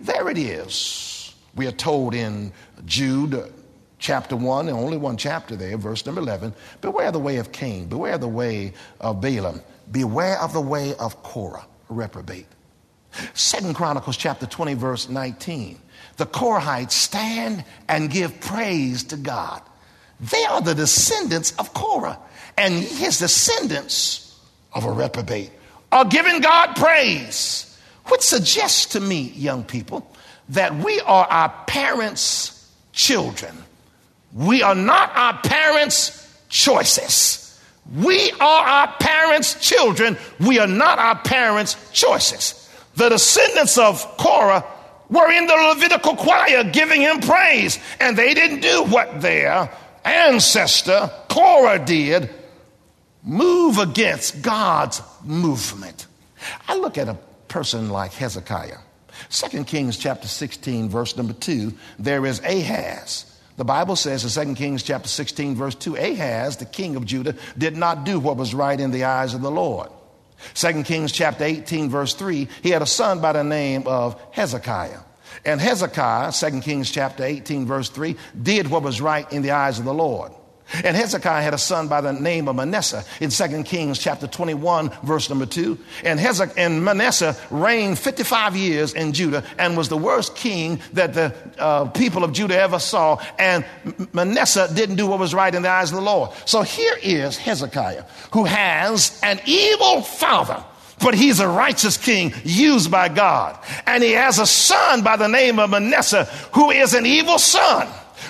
There 0.00 0.28
it 0.28 0.38
is. 0.38 1.34
We 1.56 1.66
are 1.66 1.72
told 1.72 2.14
in 2.14 2.52
Jude 2.84 3.52
chapter 3.98 4.36
1, 4.36 4.68
and 4.68 4.76
only 4.76 4.96
one 4.96 5.16
chapter 5.16 5.56
there, 5.56 5.76
verse 5.76 6.04
number 6.04 6.20
11 6.20 6.52
Beware 6.80 7.10
the 7.10 7.18
way 7.18 7.38
of 7.38 7.52
Cain, 7.52 7.86
beware 7.86 8.18
the 8.18 8.28
way 8.28 8.74
of 9.00 9.20
Balaam, 9.20 9.60
beware 9.90 10.38
of 10.40 10.52
the 10.52 10.60
way 10.60 10.94
of 10.96 11.22
Korah, 11.22 11.66
reprobate. 11.88 12.46
Second 13.34 13.74
Chronicles 13.74 14.16
chapter 14.16 14.46
20, 14.46 14.74
verse 14.74 15.08
19. 15.08 15.78
The 16.16 16.26
Korahites 16.26 16.92
stand 16.92 17.64
and 17.88 18.10
give 18.10 18.40
praise 18.40 19.04
to 19.04 19.16
God. 19.16 19.62
They 20.20 20.44
are 20.44 20.60
the 20.60 20.74
descendants 20.74 21.52
of 21.58 21.74
Korah, 21.74 22.18
and 22.56 22.74
his 22.74 23.18
descendants 23.18 24.38
of 24.72 24.84
a 24.84 24.90
reprobate 24.90 25.50
are 25.90 26.04
giving 26.04 26.40
God 26.40 26.74
praise, 26.76 27.78
which 28.06 28.20
suggests 28.22 28.86
to 28.92 29.00
me, 29.00 29.32
young 29.34 29.64
people, 29.64 30.08
that 30.50 30.74
we 30.76 31.00
are 31.00 31.26
our 31.26 31.48
parents' 31.66 32.70
children. 32.92 33.56
We 34.32 34.62
are 34.62 34.74
not 34.74 35.10
our 35.16 35.38
parents' 35.38 36.20
choices. 36.48 37.60
We 37.94 38.30
are 38.32 38.66
our 38.66 38.92
parents' 38.98 39.54
children. 39.60 40.16
We 40.40 40.58
are 40.58 40.66
not 40.66 40.98
our 40.98 41.18
parents' 41.18 41.76
choices 41.92 42.63
the 42.96 43.08
descendants 43.08 43.78
of 43.78 44.16
Korah 44.16 44.64
were 45.08 45.30
in 45.30 45.46
the 45.46 45.54
Levitical 45.54 46.16
choir 46.16 46.64
giving 46.64 47.00
him 47.00 47.20
praise, 47.20 47.78
and 48.00 48.16
they 48.16 48.34
didn't 48.34 48.60
do 48.60 48.84
what 48.84 49.20
their 49.20 49.70
ancestor 50.04 51.10
Korah 51.28 51.84
did 51.84 52.30
move 53.22 53.78
against 53.78 54.42
God's 54.42 55.02
movement. 55.22 56.06
I 56.68 56.76
look 56.76 56.98
at 56.98 57.08
a 57.08 57.18
person 57.48 57.88
like 57.88 58.12
Hezekiah. 58.12 58.78
2 59.30 59.64
Kings 59.64 59.96
chapter 59.96 60.28
16, 60.28 60.88
verse 60.88 61.16
number 61.16 61.32
2, 61.32 61.72
there 61.98 62.26
is 62.26 62.40
Ahaz. 62.40 63.30
The 63.56 63.64
Bible 63.64 63.96
says 63.96 64.36
in 64.36 64.46
2 64.48 64.54
Kings 64.54 64.82
chapter 64.82 65.08
16, 65.08 65.54
verse 65.54 65.74
2, 65.76 65.96
Ahaz, 65.96 66.56
the 66.56 66.64
king 66.64 66.96
of 66.96 67.04
Judah, 67.04 67.36
did 67.56 67.76
not 67.76 68.04
do 68.04 68.18
what 68.18 68.36
was 68.36 68.54
right 68.54 68.78
in 68.78 68.90
the 68.90 69.04
eyes 69.04 69.32
of 69.32 69.42
the 69.42 69.50
Lord. 69.50 69.88
Second 70.54 70.84
Kings 70.84 71.12
chapter 71.12 71.44
18, 71.44 71.90
verse 71.90 72.14
3, 72.14 72.48
he 72.62 72.70
had 72.70 72.82
a 72.82 72.86
son 72.86 73.20
by 73.20 73.32
the 73.32 73.44
name 73.44 73.84
of 73.86 74.20
Hezekiah. 74.32 75.00
And 75.44 75.60
Hezekiah, 75.60 76.32
Second 76.32 76.62
Kings 76.62 76.90
chapter 76.90 77.24
18, 77.24 77.66
verse 77.66 77.88
3, 77.88 78.16
did 78.40 78.70
what 78.70 78.82
was 78.82 79.00
right 79.00 79.30
in 79.32 79.42
the 79.42 79.52
eyes 79.52 79.78
of 79.78 79.84
the 79.84 79.94
Lord. 79.94 80.32
And 80.82 80.96
Hezekiah 80.96 81.42
had 81.42 81.54
a 81.54 81.58
son 81.58 81.88
by 81.88 82.00
the 82.00 82.12
name 82.12 82.48
of 82.48 82.56
Manasseh 82.56 83.04
in 83.20 83.30
2 83.30 83.62
Kings 83.64 83.98
chapter 83.98 84.26
21, 84.26 84.90
verse 85.02 85.28
number 85.28 85.46
2. 85.46 85.78
And, 86.04 86.18
Hezekiah, 86.18 86.54
and 86.56 86.84
Manasseh 86.84 87.36
reigned 87.50 87.98
55 87.98 88.56
years 88.56 88.94
in 88.94 89.12
Judah 89.12 89.44
and 89.58 89.76
was 89.76 89.88
the 89.88 89.96
worst 89.96 90.34
king 90.34 90.80
that 90.94 91.14
the 91.14 91.34
uh, 91.58 91.86
people 91.90 92.24
of 92.24 92.32
Judah 92.32 92.58
ever 92.58 92.78
saw. 92.78 93.22
And 93.38 93.64
Manasseh 94.12 94.68
didn't 94.74 94.96
do 94.96 95.06
what 95.06 95.18
was 95.18 95.34
right 95.34 95.54
in 95.54 95.62
the 95.62 95.70
eyes 95.70 95.90
of 95.90 95.96
the 95.96 96.02
Lord. 96.02 96.30
So 96.46 96.62
here 96.62 96.96
is 97.02 97.36
Hezekiah, 97.36 98.04
who 98.32 98.44
has 98.44 99.20
an 99.22 99.40
evil 99.46 100.02
father 100.02 100.64
but 101.00 101.12
he's 101.12 101.40
a 101.40 101.48
righteous 101.48 101.98
king 101.98 102.32
used 102.44 102.90
by 102.90 103.08
God. 103.08 103.58
And 103.84 104.02
he 104.02 104.12
has 104.12 104.38
a 104.38 104.46
son 104.46 105.02
by 105.02 105.16
the 105.16 105.28
name 105.28 105.58
of 105.58 105.68
Manasseh 105.68 106.24
who 106.52 106.70
is 106.70 106.94
an 106.94 107.04
evil 107.04 107.38
son, 107.38 107.88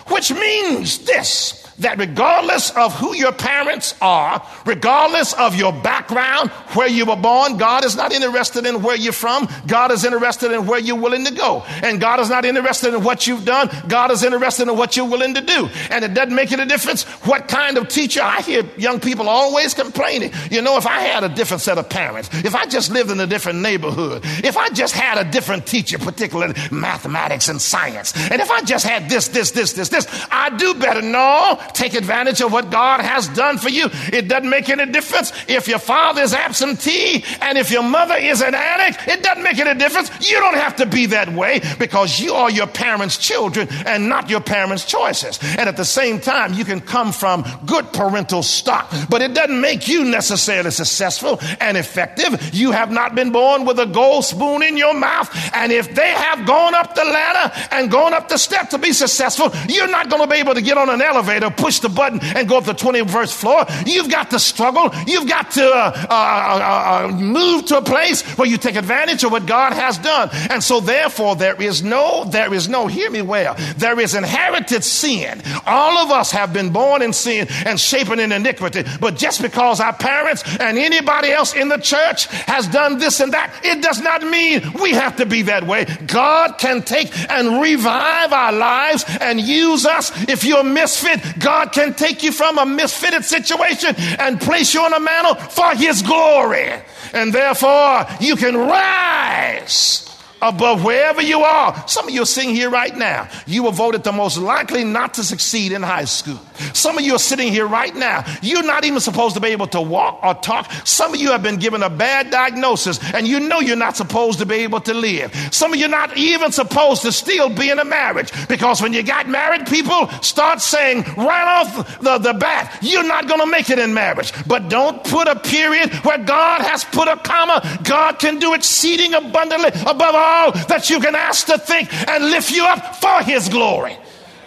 which 0.09 0.33
means 0.33 1.05
this 1.05 1.64
that 1.79 1.99
regardless 1.99 2.71
of 2.77 2.95
who 2.95 3.15
your 3.15 3.33
parents 3.33 3.95
are, 4.01 4.47
regardless 4.65 5.33
of 5.35 5.55
your 5.55 5.73
background, 5.73 6.51
where 6.75 6.89
you 6.89 7.07
were 7.07 7.17
born, 7.17 7.57
God 7.57 7.85
is 7.85 7.97
not 7.97 8.13
interested 8.13 8.67
in 8.67 8.83
where 8.83 8.97
you're 8.97 9.13
from. 9.13 9.49
God 9.67 9.91
is 9.91 10.05
interested 10.05 10.53
in 10.53 10.67
where 10.67 10.79
you're 10.79 11.01
willing 11.01 11.25
to 11.25 11.35
go. 11.35 11.65
And 11.83 12.01
God 12.01 12.21
is 12.21 12.31
not 12.31 12.45
interested 12.45 12.95
in 12.95 13.03
what 13.03 13.27
you've 13.27 13.45
done. 13.45 13.71
God 13.89 14.11
is 14.11 14.23
interested 14.23 14.69
in 14.69 14.77
what 14.77 14.97
you're 14.97 15.09
willing 15.09 15.35
to 15.35 15.41
do. 15.41 15.69
And 15.91 16.05
it 16.05 16.15
doesn't 16.15 16.35
make 16.35 16.53
any 16.53 16.67
difference 16.67 17.05
what 17.25 17.49
kind 17.49 17.77
of 17.77 17.89
teacher. 17.89 18.23
I 18.23 18.41
hear 18.43 18.65
young 18.77 19.01
people 19.01 19.29
always 19.29 19.75
complaining. 19.75 20.33
You 20.51 20.63
know, 20.63 20.77
if 20.77 20.87
I 20.87 21.01
had 21.01 21.25
a 21.25 21.29
different 21.29 21.63
set 21.63 21.79
of 21.79 21.89
parents, 21.89 22.31
if 22.33 22.55
I 22.55 22.67
just 22.67 22.91
lived 22.91 23.11
in 23.11 23.21
a 23.21 23.27
different 23.27 23.61
neighborhood, 23.61 24.23
if 24.45 24.57
I 24.57 24.69
just 24.71 24.95
had 24.95 25.19
a 25.19 25.31
different 25.31 25.67
teacher, 25.67 25.99
particularly 25.99 26.55
mathematics 26.71 27.49
and 27.49 27.61
science, 27.61 28.15
and 28.31 28.41
if 28.41 28.51
I 28.51 28.63
just 28.63 28.87
had 28.87 29.09
this, 29.09 29.29
this, 29.29 29.51
this, 29.51 29.73
this, 29.73 29.89
this, 29.89 30.27
I'd 30.31 30.57
do 30.57 30.75
better. 30.75 31.03
No, 31.03 31.61
take 31.73 31.95
advantage 31.95 32.41
of 32.41 32.53
what 32.53 32.71
God 32.71 33.01
has 33.01 33.29
done 33.29 33.59
for 33.59 33.69
you. 33.69 33.89
It 34.13 34.29
doesn't 34.29 34.49
make 34.49 34.69
any 34.69 34.91
difference 34.91 35.33
if 35.49 35.69
your 35.69 35.79
father 35.79 36.23
is 36.23 36.35
absentee 36.35 37.25
and 37.41 37.59
if 37.59 37.71
your 37.71 37.83
mother 37.83 38.17
is 38.17 38.43
an 38.43 38.55
addict. 38.55 39.09
It 39.09 39.23
doesn't 39.23 39.43
make 39.43 39.59
any 39.59 39.79
difference. 39.79 40.11
You 40.29 40.39
don't 40.41 40.55
have 40.55 40.77
to 40.77 40.87
be 40.87 41.07
that 41.07 41.33
way 41.33 41.61
because 41.79 42.21
you 42.21 42.35
are 42.35 42.51
your 42.51 42.67
parents' 42.67 43.17
children 43.19 43.69
and 43.87 44.09
not 44.09 44.31
your 44.31 44.41
parents' 44.41 44.85
choices. 44.85 45.39
And 45.43 45.69
at 45.69 45.77
the 45.77 45.85
same 45.85 46.21
time, 46.21 46.55
you 46.55 46.65
can 46.65 46.81
come 46.81 47.13
from 47.13 47.45
good 47.67 47.93
parental 47.93 48.43
stock, 48.43 48.93
but 49.09 49.23
it 49.23 49.35
doesn't 49.35 49.61
make 49.61 49.89
you 49.89 50.05
necessarily 50.05 50.71
successful 50.71 51.39
and 51.61 51.77
effective. 51.77 52.55
You 52.55 52.73
have 52.73 52.91
not 52.91 53.15
been 53.15 53.33
born 53.33 53.65
with 53.65 53.79
a 53.79 53.87
gold 53.87 54.25
spoon 54.25 54.63
in 54.63 54.77
your 54.77 54.95
mouth. 54.95 55.31
And 55.55 55.73
if 55.73 55.95
they 55.95 56.11
have 56.11 56.47
gone 56.47 56.75
up 56.75 56.95
the 56.95 57.05
ladder 57.05 57.55
and 57.71 57.91
gone 57.91 58.15
up 58.15 58.29
the 58.29 58.39
step 58.39 58.71
to 58.71 58.79
be 58.79 58.93
successful, 58.93 59.51
you're 59.69 59.89
not 59.89 60.11
going 60.11 60.23
to 60.23 60.29
be 60.29 60.37
able 60.37 60.55
to 60.55 60.63
get 60.63 60.79
on 60.79 60.89
an 60.89 61.01
elevator 61.01 61.51
push 61.57 61.81
the 61.81 61.89
button 61.89 62.21
and 62.23 62.49
go 62.49 62.59
up 62.59 62.65
the 62.65 62.75
21st 62.75 63.35
floor. 63.35 63.67
You've 63.87 64.11
got 64.11 64.31
to 64.31 64.39
struggle. 64.39 64.91
You've 65.07 65.29
got 65.29 65.51
to 65.53 65.65
uh, 65.65 66.07
uh, 66.11 66.15
uh, 66.15 67.09
uh, 67.09 67.13
move 67.13 67.67
to 67.67 67.79
a 67.79 67.83
place 67.83 68.23
where 68.37 68.49
you 68.49 68.57
take 68.57 68.77
advantage 68.77 69.25
of 69.25 69.33
what 69.33 69.47
God 69.47 69.73
has 69.73 69.99
done. 69.99 70.31
And 70.51 70.63
so 70.63 70.81
therefore 70.81 71.37
there 71.37 71.61
is 71.61 71.83
no, 71.83 72.25
there 72.25 72.53
is 72.53 72.69
no, 72.69 72.87
hear 72.87 73.11
me 73.11 73.23
well, 73.23 73.55
there 73.77 73.99
is 74.01 74.15
inherited 74.15 74.85
sin. 74.85 75.43
All 75.67 75.99
of 75.99 76.11
us 76.11 76.31
have 76.31 76.53
been 76.53 76.71
born 76.71 77.03
in 77.03 77.13
sin 77.13 77.47
and 77.65 77.79
shapen 77.79 78.21
in 78.21 78.33
iniquity. 78.33 78.85
But 79.01 79.17
just 79.17 79.43
because 79.43 79.81
our 79.81 79.93
parents 79.93 80.43
and 80.61 80.79
anybody 80.79 81.31
else 81.31 81.55
in 81.55 81.69
the 81.69 81.79
church 81.79 82.27
has 82.27 82.67
done 82.69 82.99
this 82.99 83.21
and 83.21 83.33
that, 83.33 83.53
it 83.63 83.83
does 83.83 84.01
not 84.01 84.23
mean 84.23 84.63
we 84.81 84.93
have 84.93 85.17
to 85.17 85.27
be 85.27 85.43
that 85.43 85.67
way. 85.67 85.85
God 86.07 86.59
can 86.59 86.83
take 86.83 87.13
and 87.31 87.61
revive 87.61 88.33
our 88.33 88.53
lives 88.53 89.05
and 89.21 89.41
use 89.41 89.87
us. 89.87 90.13
If 90.29 90.45
you're 90.45 90.61
a 90.61 90.65
misfit, 90.65 91.39
God 91.45 91.73
can 91.73 91.93
take 91.93 92.23
you 92.23 92.33
from 92.33 92.59
a 92.59 92.65
misfitted 92.65 93.23
situation 93.23 93.95
and 94.19 94.41
place 94.41 94.73
you 94.73 94.81
on 94.81 94.95
a 94.95 95.01
mantle 95.01 95.35
for 95.35 95.75
His 95.77 96.01
glory. 96.01 96.73
And 97.13 97.33
therefore, 97.33 98.07
you 98.21 98.37
can 98.37 98.57
rise 98.57 100.14
above 100.43 100.85
wherever 100.85 101.23
you 101.23 101.41
are. 101.41 101.87
Some 101.89 102.09
of 102.09 102.15
you 102.15 102.23
are 102.23 102.27
sitting 102.27 102.55
here 102.55 102.71
right 102.71 102.97
now. 102.97 103.29
You 103.47 103.65
were 103.65 103.71
voted 103.71 104.05
the 104.05 104.13
most 104.13 104.37
likely 104.37 104.85
not 104.85 105.15
to 105.15 105.25
succeed 105.25 105.73
in 105.73 105.83
high 105.83 106.05
school. 106.05 106.41
Some 106.73 106.99
of 106.99 107.05
you 107.05 107.15
are 107.15 107.19
sitting 107.19 107.53
here 107.53 107.67
right 107.67 107.95
now. 107.95 108.25
You're 108.43 108.63
not 108.63 108.85
even 108.85 109.01
supposed 109.01 109.35
to 109.35 109.41
be 109.41 109.49
able 109.49 109.67
to 109.69 109.81
walk 109.81 110.21
or 110.23 110.35
talk. 110.35 110.71
Some 110.85 111.15
of 111.15 111.21
you 111.21 111.31
have 111.31 111.43
been 111.43 111.57
given 111.57 111.83
a 111.83 111.91
bad 111.91 112.31
diagnosis 112.31 113.01
and 113.15 113.27
you 113.27 113.41
know 113.41 113.61
you're 113.61 113.77
not 113.77 113.97
supposed 113.97 114.39
to 114.41 114.47
be 114.47 114.57
able 114.57 114.81
to 114.83 114.95
live. 114.95 115.35
Some 115.51 115.73
of 115.73 115.79
you 115.79 115.87
are 115.87 115.89
not 115.89 116.17
even 116.17 116.53
supposed 116.53 117.03
to 117.03 117.13
still 117.13 117.49
be 117.49 117.71
in 117.71 117.79
a 117.79 117.85
marriage 117.85 118.31
because 118.49 118.83
when 118.83 118.93
you 118.93 119.03
got 119.03 119.29
married, 119.29 119.67
people 119.67 120.09
start 120.21 120.61
saying 120.61 121.03
right 121.17 121.63
off 121.63 122.01
the, 122.01 122.19
the 122.19 122.35
bat, 122.35 122.79
you're 122.83 123.05
not 123.05 123.29
going 123.29 123.41
to 123.41 123.47
make 123.47 123.71
it 123.71 123.79
in 123.79 123.95
marriage. 123.95 124.33
But 124.47 124.69
don't 124.69 125.03
put 125.05 125.29
a 125.29 125.39
period 125.39 125.93
where 126.05 126.19
God 126.19 126.63
has 126.63 126.85
put 126.85 127.09
a 127.09 127.17
comma. 127.17 127.81
God 127.83 128.19
can 128.19 128.39
do 128.39 128.55
exceeding 128.55 129.15
abundantly 129.15 129.71
above 129.87 130.15
all 130.15 130.34
that 130.69 130.91
you 130.91 131.01
can 131.01 131.15
ask 131.15 131.47
to 131.47 131.59
think 131.59 131.93
and 132.09 132.31
lift 132.31 132.51
you 132.51 132.65
up 132.65 132.97
for 132.97 133.23
his 133.23 133.49
glory. 133.49 133.97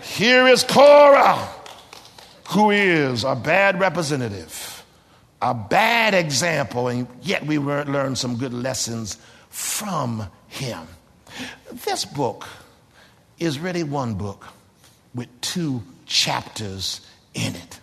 Here 0.02 0.48
is 0.48 0.64
Korah 0.64 1.50
who 2.50 2.72
is 2.72 3.24
a 3.24 3.36
bad 3.36 3.80
representative, 3.80 4.84
a 5.42 5.54
bad 5.54 6.14
example, 6.14 6.88
and 6.88 7.08
yet 7.22 7.46
we 7.46 7.60
learn 7.60 8.16
some 8.16 8.38
good 8.38 8.54
lessons 8.54 9.18
from 9.50 10.28
him. 10.48 10.88
This 11.86 12.06
book 12.06 12.48
is 13.38 13.60
really 13.60 13.84
one 13.84 14.14
book 14.14 14.46
with 15.14 15.28
two 15.42 15.84
chapters 16.06 17.02
in 17.34 17.56
it. 17.56 17.80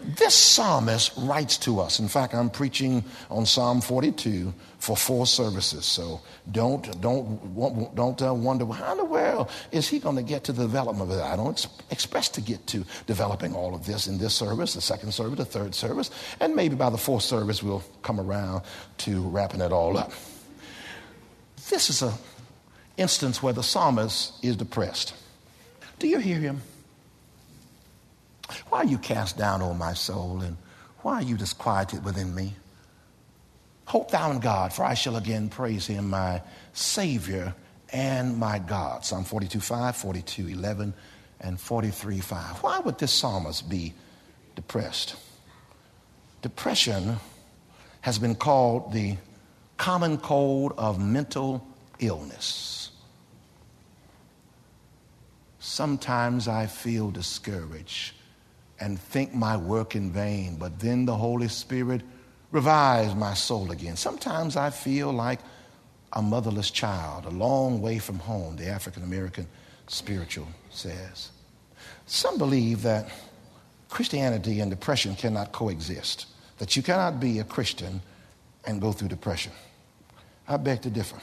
This 0.00 0.34
psalmist 0.34 1.12
writes 1.16 1.56
to 1.58 1.80
us. 1.80 1.98
In 1.98 2.08
fact, 2.08 2.34
I'm 2.34 2.50
preaching 2.50 3.04
on 3.30 3.46
Psalm 3.46 3.80
42 3.80 4.52
for 4.78 4.96
four 4.96 5.26
services. 5.26 5.86
So 5.86 6.20
don't, 6.52 7.00
don't, 7.00 7.94
don't 7.94 8.22
uh, 8.22 8.34
wonder, 8.34 8.66
how 8.66 8.92
in 8.92 8.98
the 8.98 9.04
world 9.04 9.50
is 9.72 9.88
he 9.88 9.98
going 9.98 10.16
to 10.16 10.22
get 10.22 10.44
to 10.44 10.52
the 10.52 10.62
development 10.62 11.10
of 11.10 11.18
it? 11.18 11.22
I 11.22 11.36
don't 11.36 11.52
ex- 11.52 11.68
expect 11.90 12.34
to 12.34 12.40
get 12.40 12.66
to 12.68 12.84
developing 13.06 13.54
all 13.54 13.74
of 13.74 13.86
this 13.86 14.06
in 14.06 14.18
this 14.18 14.34
service, 14.34 14.74
the 14.74 14.80
second 14.80 15.12
service, 15.12 15.38
the 15.38 15.44
third 15.44 15.74
service, 15.74 16.10
and 16.40 16.54
maybe 16.54 16.76
by 16.76 16.90
the 16.90 16.98
fourth 16.98 17.22
service 17.22 17.62
we'll 17.62 17.82
come 18.02 18.20
around 18.20 18.62
to 18.98 19.22
wrapping 19.22 19.60
it 19.60 19.72
all 19.72 19.96
up. 19.96 20.12
This 21.70 21.88
is 21.88 22.02
an 22.02 22.12
instance 22.98 23.42
where 23.42 23.54
the 23.54 23.62
psalmist 23.62 24.44
is 24.44 24.56
depressed. 24.56 25.14
Do 25.98 26.08
you 26.08 26.18
hear 26.18 26.38
him? 26.38 26.60
Why 28.68 28.78
are 28.78 28.84
you 28.84 28.98
cast 28.98 29.38
down, 29.38 29.62
O 29.62 29.74
my 29.74 29.94
soul, 29.94 30.40
and 30.42 30.56
why 31.02 31.14
are 31.16 31.22
you 31.22 31.36
disquieted 31.36 32.04
within 32.04 32.34
me? 32.34 32.54
Hope 33.86 34.10
thou 34.10 34.30
in 34.30 34.40
God, 34.40 34.72
for 34.72 34.84
I 34.84 34.94
shall 34.94 35.16
again 35.16 35.48
praise 35.48 35.86
him, 35.86 36.10
my 36.10 36.42
Savior 36.72 37.54
and 37.92 38.38
my 38.38 38.58
God. 38.58 39.04
Psalm 39.04 39.24
42 39.24 39.60
5, 39.60 39.96
42 39.96 40.48
11, 40.48 40.94
and 41.40 41.60
43 41.60 42.20
5. 42.20 42.62
Why 42.62 42.78
would 42.80 42.98
this 42.98 43.12
psalmist 43.12 43.68
be 43.68 43.92
depressed? 44.56 45.16
Depression 46.42 47.16
has 48.00 48.18
been 48.18 48.34
called 48.34 48.92
the 48.92 49.16
common 49.76 50.18
cold 50.18 50.72
of 50.76 50.98
mental 50.98 51.66
illness. 51.98 52.90
Sometimes 55.58 56.48
I 56.48 56.66
feel 56.66 57.10
discouraged 57.10 58.12
and 58.80 58.98
think 58.98 59.34
my 59.34 59.56
work 59.56 59.94
in 59.94 60.10
vain, 60.10 60.56
but 60.56 60.78
then 60.80 61.04
the 61.04 61.14
Holy 61.14 61.48
Spirit 61.48 62.02
revives 62.50 63.14
my 63.14 63.34
soul 63.34 63.70
again. 63.70 63.96
Sometimes 63.96 64.56
I 64.56 64.70
feel 64.70 65.12
like 65.12 65.40
a 66.12 66.22
motherless 66.22 66.70
child, 66.70 67.24
a 67.26 67.30
long 67.30 67.80
way 67.80 67.98
from 67.98 68.18
home, 68.18 68.56
the 68.56 68.68
African 68.68 69.02
American 69.02 69.46
spiritual 69.86 70.46
says. 70.70 71.30
Some 72.06 72.38
believe 72.38 72.82
that 72.82 73.08
Christianity 73.88 74.60
and 74.60 74.70
depression 74.70 75.14
cannot 75.16 75.52
coexist, 75.52 76.26
that 76.58 76.76
you 76.76 76.82
cannot 76.82 77.20
be 77.20 77.38
a 77.38 77.44
Christian 77.44 78.00
and 78.66 78.80
go 78.80 78.92
through 78.92 79.08
depression. 79.08 79.52
I 80.48 80.56
beg 80.56 80.82
to 80.82 80.90
differ. 80.90 81.16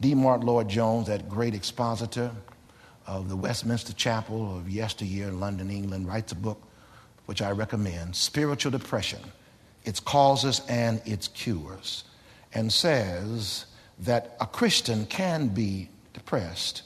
D. 0.00 0.14
Martyn 0.14 0.46
Lloyd-Jones, 0.46 1.06
that 1.06 1.28
great 1.28 1.54
expositor 1.54 2.30
of 3.06 3.28
the 3.28 3.36
Westminster 3.36 3.92
Chapel 3.92 4.56
of 4.56 4.68
yesteryear 4.68 5.28
in 5.28 5.40
London, 5.40 5.70
England, 5.70 6.08
writes 6.08 6.32
a 6.32 6.36
book 6.36 6.60
which 7.26 7.42
I 7.42 7.50
recommend 7.50 8.16
Spiritual 8.16 8.72
Depression 8.72 9.20
its 9.84 10.00
causes 10.00 10.62
and 10.68 11.00
its 11.04 11.28
cures, 11.28 12.04
and 12.54 12.72
says 12.72 13.66
that 13.98 14.36
a 14.40 14.46
Christian 14.46 15.06
can 15.06 15.48
be 15.48 15.88
depressed, 16.12 16.82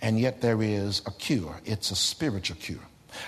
and 0.00 0.18
yet 0.18 0.40
there 0.40 0.60
is 0.62 1.02
a 1.06 1.12
cure. 1.12 1.60
It's 1.64 1.90
a 1.90 1.96
spiritual 1.96 2.56
cure. 2.56 2.80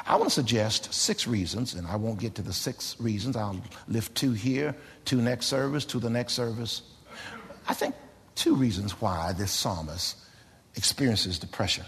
I 0.06 0.16
want 0.16 0.24
to 0.24 0.34
suggest 0.34 0.92
six 0.92 1.26
reasons, 1.26 1.74
and 1.74 1.86
I 1.86 1.96
won't 1.96 2.18
get 2.18 2.34
to 2.36 2.42
the 2.42 2.52
six 2.52 2.96
reasons. 2.98 3.36
I'll 3.36 3.60
lift 3.86 4.14
two 4.14 4.32
here, 4.32 4.74
two 5.04 5.20
next 5.20 5.46
service, 5.46 5.84
to 5.86 6.00
the 6.00 6.10
next 6.10 6.32
service. 6.32 6.82
I 7.68 7.74
think 7.74 7.94
two 8.34 8.56
reasons 8.56 9.00
why 9.00 9.32
this 9.32 9.52
psalmist 9.52 10.16
experiences 10.74 11.38
depression. 11.38 11.84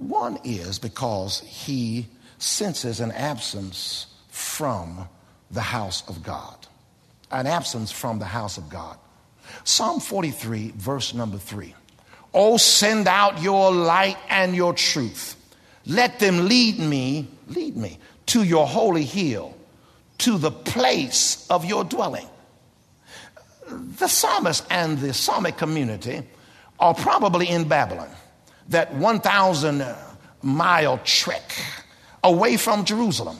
One 0.00 0.38
is 0.44 0.78
because 0.78 1.40
he 1.40 2.08
senses 2.38 3.00
an 3.00 3.12
absence 3.12 4.06
from 4.28 5.06
the 5.50 5.60
house 5.60 6.02
of 6.08 6.22
God, 6.22 6.66
an 7.30 7.46
absence 7.46 7.92
from 7.92 8.18
the 8.18 8.24
house 8.24 8.56
of 8.56 8.70
God. 8.70 8.96
Psalm 9.64 10.00
43, 10.00 10.72
verse 10.74 11.12
number 11.12 11.36
three. 11.36 11.74
Oh, 12.32 12.56
send 12.56 13.08
out 13.08 13.42
your 13.42 13.72
light 13.72 14.16
and 14.30 14.56
your 14.56 14.72
truth. 14.72 15.36
Let 15.84 16.18
them 16.18 16.48
lead 16.48 16.78
me, 16.78 17.28
lead 17.48 17.76
me 17.76 17.98
to 18.26 18.42
your 18.42 18.66
holy 18.66 19.04
hill, 19.04 19.54
to 20.18 20.38
the 20.38 20.50
place 20.50 21.46
of 21.50 21.66
your 21.66 21.84
dwelling. 21.84 22.28
The 23.68 24.08
psalmist 24.08 24.64
and 24.70 24.98
the 24.98 25.12
psalmic 25.12 25.58
community 25.58 26.22
are 26.78 26.94
probably 26.94 27.48
in 27.48 27.68
Babylon, 27.68 28.08
that 28.70 28.94
1,000 28.94 29.80
uh, 29.80 29.96
mile 30.42 30.98
trek 31.04 31.52
away 32.24 32.56
from 32.56 32.84
Jerusalem 32.84 33.36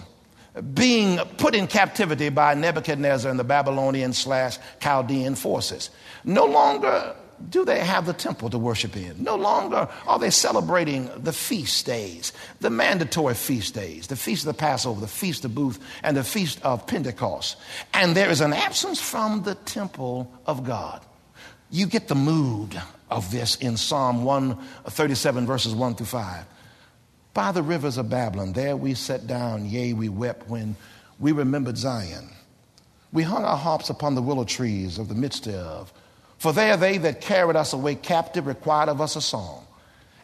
being 0.74 1.18
put 1.38 1.54
in 1.54 1.66
captivity 1.66 2.28
by 2.28 2.54
Nebuchadnezzar 2.54 3.30
and 3.30 3.38
the 3.38 3.44
Babylonian 3.44 4.12
slash 4.12 4.58
Chaldean 4.80 5.36
forces. 5.36 5.90
No 6.24 6.44
longer 6.44 7.14
do 7.48 7.64
they 7.64 7.80
have 7.80 8.04
the 8.04 8.12
temple 8.12 8.50
to 8.50 8.58
worship 8.58 8.96
in. 8.96 9.22
No 9.22 9.36
longer 9.36 9.88
are 10.06 10.18
they 10.18 10.30
celebrating 10.30 11.08
the 11.16 11.32
feast 11.32 11.86
days, 11.86 12.32
the 12.60 12.68
mandatory 12.68 13.34
feast 13.34 13.74
days, 13.74 14.08
the 14.08 14.16
feast 14.16 14.42
of 14.42 14.54
the 14.54 14.58
Passover, 14.58 15.00
the 15.00 15.08
feast 15.08 15.44
of 15.44 15.54
Booth, 15.54 15.78
and 16.02 16.16
the 16.16 16.24
feast 16.24 16.60
of 16.62 16.86
Pentecost. 16.86 17.56
And 17.94 18.14
there 18.14 18.30
is 18.30 18.42
an 18.42 18.52
absence 18.52 19.00
from 19.00 19.44
the 19.44 19.54
temple 19.54 20.30
of 20.46 20.64
God. 20.64 21.00
You 21.70 21.86
get 21.86 22.08
the 22.08 22.14
mood 22.14 22.80
of 23.10 23.30
this 23.30 23.56
in 23.56 23.76
Psalm 23.76 24.24
137, 24.24 25.42
uh, 25.42 25.46
verses 25.46 25.74
1 25.74 25.94
through 25.94 26.06
5. 26.06 26.44
By 27.32 27.52
the 27.52 27.62
rivers 27.62 27.96
of 27.96 28.10
Babylon, 28.10 28.52
there 28.52 28.76
we 28.76 28.94
sat 28.94 29.26
down, 29.26 29.66
yea, 29.66 29.92
we 29.92 30.08
wept 30.08 30.48
when 30.48 30.76
we 31.18 31.32
remembered 31.32 31.76
Zion. 31.76 32.28
We 33.12 33.22
hung 33.22 33.44
our 33.44 33.56
harps 33.56 33.90
upon 33.90 34.14
the 34.14 34.22
willow 34.22 34.44
trees 34.44 34.98
of 34.98 35.08
the 35.08 35.14
midst 35.14 35.46
of. 35.48 35.92
For 36.38 36.52
there 36.52 36.76
they 36.76 36.98
that 36.98 37.20
carried 37.20 37.56
us 37.56 37.72
away 37.72 37.94
captive 37.96 38.46
required 38.46 38.88
of 38.88 39.00
us 39.00 39.16
a 39.16 39.20
song. 39.20 39.66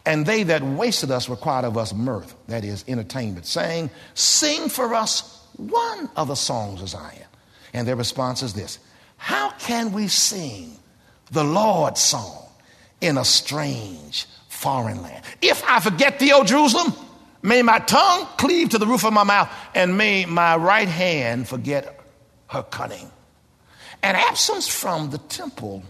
And 0.04 0.24
they 0.24 0.44
that 0.44 0.62
wasted 0.62 1.10
us 1.10 1.28
required 1.28 1.64
of 1.64 1.76
us 1.76 1.92
mirth, 1.92 2.34
that 2.46 2.64
is, 2.64 2.84
entertainment, 2.86 3.44
saying, 3.44 3.90
Sing 4.14 4.68
for 4.68 4.94
us 4.94 5.44
one 5.56 6.08
of 6.16 6.28
the 6.28 6.36
songs 6.36 6.80
of 6.80 6.88
Zion. 6.88 7.24
And 7.72 7.86
their 7.86 7.96
response 7.96 8.42
is 8.42 8.54
this 8.54 8.78
How 9.16 9.50
can 9.58 9.92
we 9.92 10.06
sing 10.08 10.78
the 11.32 11.44
Lord's 11.44 12.00
song 12.00 12.45
in 13.00 13.18
a 13.18 13.24
strange 13.24 14.26
foreign 14.48 15.02
land. 15.02 15.24
If 15.42 15.62
I 15.64 15.80
forget 15.80 16.18
thee, 16.18 16.32
O 16.32 16.44
Jerusalem, 16.44 16.94
May 17.46 17.62
my 17.62 17.78
tongue 17.78 18.26
cleave 18.38 18.70
to 18.70 18.78
the 18.78 18.88
roof 18.88 19.04
of 19.04 19.12
my 19.12 19.22
mouth, 19.22 19.48
and 19.72 19.96
may 19.96 20.24
my 20.24 20.56
right 20.56 20.88
hand 20.88 21.46
forget 21.46 22.00
her 22.48 22.64
cunning. 22.64 23.08
An 24.02 24.16
absence 24.16 24.66
from 24.66 25.10
the 25.10 25.18
temple 25.18 25.84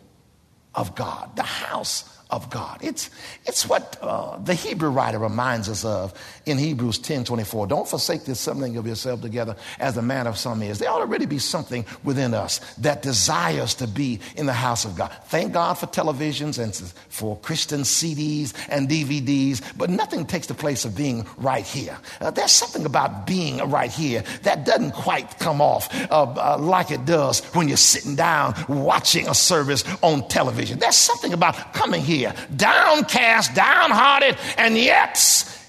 of 0.74 0.94
God, 0.94 1.34
the 1.34 1.42
house 1.42 2.15
of 2.28 2.50
God. 2.50 2.78
It's, 2.82 3.08
it's 3.44 3.68
what 3.68 3.96
uh, 4.02 4.36
the 4.38 4.54
Hebrew 4.54 4.88
writer 4.90 5.18
reminds 5.18 5.68
us 5.68 5.84
of 5.84 6.12
in 6.44 6.58
Hebrews 6.58 6.98
10 6.98 7.24
24. 7.24 7.68
Don't 7.68 7.88
forsake 7.88 8.24
the 8.24 8.32
assembling 8.32 8.76
of 8.76 8.86
yourself 8.86 9.20
together 9.20 9.54
as 9.78 9.94
the 9.94 10.02
man 10.02 10.26
of 10.26 10.36
some 10.36 10.60
is. 10.62 10.80
There 10.80 10.90
ought 10.90 10.98
to 10.98 11.06
really 11.06 11.26
be 11.26 11.38
something 11.38 11.84
within 12.02 12.34
us 12.34 12.58
that 12.78 13.02
desires 13.02 13.74
to 13.76 13.86
be 13.86 14.18
in 14.34 14.46
the 14.46 14.52
house 14.52 14.84
of 14.84 14.96
God. 14.96 15.12
Thank 15.26 15.52
God 15.52 15.74
for 15.74 15.86
televisions 15.86 16.58
and 16.58 16.74
for 17.08 17.38
Christian 17.38 17.82
CDs 17.82 18.52
and 18.68 18.88
DVDs, 18.88 19.62
but 19.76 19.88
nothing 19.88 20.26
takes 20.26 20.48
the 20.48 20.54
place 20.54 20.84
of 20.84 20.96
being 20.96 21.24
right 21.36 21.64
here. 21.64 21.96
Uh, 22.20 22.32
there's 22.32 22.52
something 22.52 22.86
about 22.86 23.26
being 23.26 23.58
right 23.70 23.90
here 23.90 24.24
that 24.42 24.66
doesn't 24.66 24.92
quite 24.92 25.38
come 25.38 25.60
off 25.60 25.88
uh, 26.10 26.22
uh 26.22 26.58
like 26.58 26.90
it 26.90 27.04
does 27.04 27.44
when 27.54 27.68
you're 27.68 27.76
sitting 27.76 28.16
down 28.16 28.54
watching 28.68 29.28
a 29.28 29.34
service 29.34 29.84
on 30.02 30.26
television. 30.28 30.80
There's 30.80 30.96
something 30.96 31.32
about 31.32 31.72
coming 31.72 32.02
here 32.02 32.15
downcast, 32.54 33.54
downhearted, 33.54 34.36
and 34.58 34.76
yet 34.76 35.16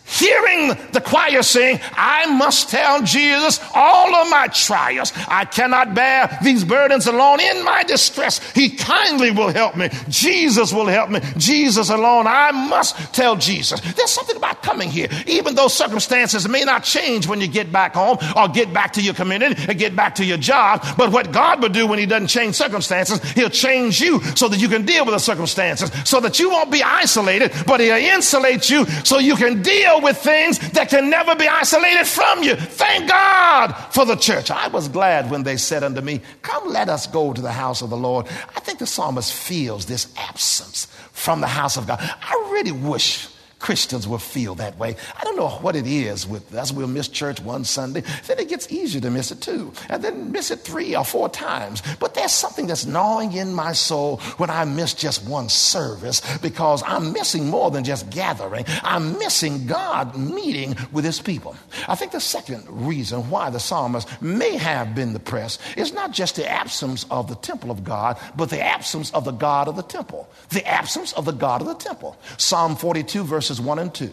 hearing 0.07 0.69
the 0.91 1.01
choir 1.01 1.43
sing, 1.43 1.79
I 1.93 2.25
must 2.37 2.69
tell 2.69 3.03
Jesus 3.03 3.59
all 3.75 4.15
of 4.15 4.29
my 4.29 4.47
trials. 4.47 5.11
I 5.27 5.45
cannot 5.45 5.93
bear 5.93 6.37
these 6.41 6.63
burdens 6.63 7.07
alone. 7.07 7.39
In 7.39 7.63
my 7.63 7.83
distress, 7.83 8.39
He 8.53 8.69
kindly 8.69 9.31
will 9.31 9.49
help 9.49 9.75
me. 9.75 9.89
Jesus 10.09 10.73
will 10.73 10.87
help 10.87 11.09
me. 11.09 11.19
Jesus 11.37 11.89
alone. 11.89 12.25
I 12.27 12.51
must 12.51 13.13
tell 13.13 13.35
Jesus. 13.35 13.81
There's 13.81 14.11
something 14.11 14.35
about 14.35 14.63
coming 14.63 14.89
here, 14.89 15.09
even 15.27 15.55
though 15.55 15.67
circumstances 15.67 16.47
may 16.47 16.63
not 16.63 16.83
change 16.83 17.27
when 17.27 17.41
you 17.41 17.47
get 17.47 17.71
back 17.71 17.93
home 17.93 18.17
or 18.35 18.47
get 18.47 18.73
back 18.73 18.93
to 18.93 19.01
your 19.01 19.13
community 19.13 19.61
or 19.69 19.73
get 19.73 19.95
back 19.95 20.15
to 20.15 20.25
your 20.25 20.37
job. 20.37 20.85
But 20.97 21.11
what 21.11 21.31
God 21.31 21.61
will 21.61 21.69
do 21.69 21.87
when 21.87 21.99
He 21.99 22.05
doesn't 22.05 22.27
change 22.27 22.55
circumstances, 22.55 23.21
He'll 23.31 23.49
change 23.49 23.99
you 24.01 24.21
so 24.35 24.47
that 24.47 24.59
you 24.59 24.69
can 24.69 24.85
deal 24.85 25.05
with 25.05 25.13
the 25.13 25.19
circumstances, 25.19 25.91
so 26.05 26.19
that 26.21 26.39
you 26.39 26.49
won't 26.49 26.71
be 26.71 26.83
isolated, 26.83 27.51
but 27.65 27.79
He'll 27.79 27.95
insulate 27.95 28.69
you 28.69 28.85
so 29.03 29.19
you 29.19 29.35
can 29.35 29.61
deal 29.61 29.96
with 30.01 30.17
things 30.17 30.59
that 30.71 30.89
can 30.89 31.09
never 31.09 31.35
be 31.35 31.47
isolated 31.47 32.05
from 32.05 32.43
you. 32.43 32.55
Thank 32.55 33.09
God 33.09 33.73
for 33.91 34.05
the 34.05 34.15
church. 34.15 34.51
I 34.51 34.67
was 34.67 34.87
glad 34.87 35.29
when 35.29 35.43
they 35.43 35.57
said 35.57 35.83
unto 35.83 36.01
me, 36.01 36.21
Come, 36.41 36.69
let 36.69 36.89
us 36.89 37.07
go 37.07 37.33
to 37.33 37.41
the 37.41 37.51
house 37.51 37.81
of 37.81 37.89
the 37.89 37.97
Lord. 37.97 38.27
I 38.55 38.59
think 38.59 38.79
the 38.79 38.87
psalmist 38.87 39.33
feels 39.33 39.85
this 39.85 40.13
absence 40.17 40.85
from 41.11 41.41
the 41.41 41.47
house 41.47 41.77
of 41.77 41.87
God. 41.87 41.99
I 42.01 42.49
really 42.51 42.71
wish 42.71 43.27
Christians 43.59 44.07
will 44.07 44.17
feel 44.17 44.55
that 44.55 44.77
way. 44.77 44.95
I 45.17 45.23
don't 45.23 45.35
know 45.35 45.49
what 45.49 45.75
it 45.75 45.87
is 45.87 46.27
with 46.27 46.53
us. 46.53 46.71
We'll 46.71 46.87
miss 46.87 47.07
church 47.07 47.39
one 47.39 47.63
Sunday, 47.63 48.03
then 48.27 48.39
it 48.39 48.49
gets 48.49 48.71
easier 48.71 49.01
to 49.01 49.09
miss 49.09 49.31
it 49.31 49.41
two, 49.41 49.73
and 49.89 50.03
then 50.03 50.31
miss 50.31 50.51
it 50.51 50.59
three 50.59 50.95
or 50.95 51.03
four 51.03 51.29
times. 51.29 51.81
But 51.99 52.13
there's 52.13 52.31
something 52.31 52.67
that's 52.67 52.85
gnawing 52.85 53.33
in 53.33 53.53
my 53.53 53.73
soul 53.73 54.17
when 54.37 54.49
I 54.49 54.65
miss 54.65 54.93
just 54.93 55.27
one 55.27 55.49
service 55.49 56.21
because 56.37 56.83
I'm 56.85 57.13
missing 57.13 57.49
more 57.49 57.71
than 57.71 57.83
just 57.83 58.09
gathering. 58.09 58.65
I'm 58.83 59.17
missing 59.17 59.65
God 59.65 60.17
meeting 60.17 60.75
with 60.91 61.05
his 61.05 61.19
people. 61.19 61.55
I 61.87 61.95
think 61.95 62.11
the 62.11 62.19
second 62.19 62.65
reason 62.69 63.29
why 63.29 63.49
the 63.49 63.59
psalmist 63.59 64.21
may 64.21 64.57
have 64.57 64.93
been 64.93 65.13
depressed 65.13 65.61
is 65.75 65.93
not 65.93 66.11
just 66.11 66.35
the 66.35 66.49
absence 66.49 67.05
of 67.09 67.27
the 67.27 67.35
temple 67.35 67.71
of 67.71 67.83
God, 67.83 68.19
but 68.35 68.49
the 68.49 68.61
absence 68.61 69.11
of 69.11 69.25
the 69.25 69.31
God 69.31 69.67
of 69.67 69.75
the 69.75 69.83
temple. 69.83 70.29
The 70.49 70.65
absence 70.65 71.13
of 71.13 71.25
the 71.25 71.31
God 71.31 71.61
of 71.61 71.67
the 71.67 71.75
temple. 71.75 72.17
Psalm 72.37 72.75
42, 72.75 73.23
verse 73.23 73.46
verses 73.47 73.61
1 73.61 73.79
and 73.79 73.93
2. 73.93 74.11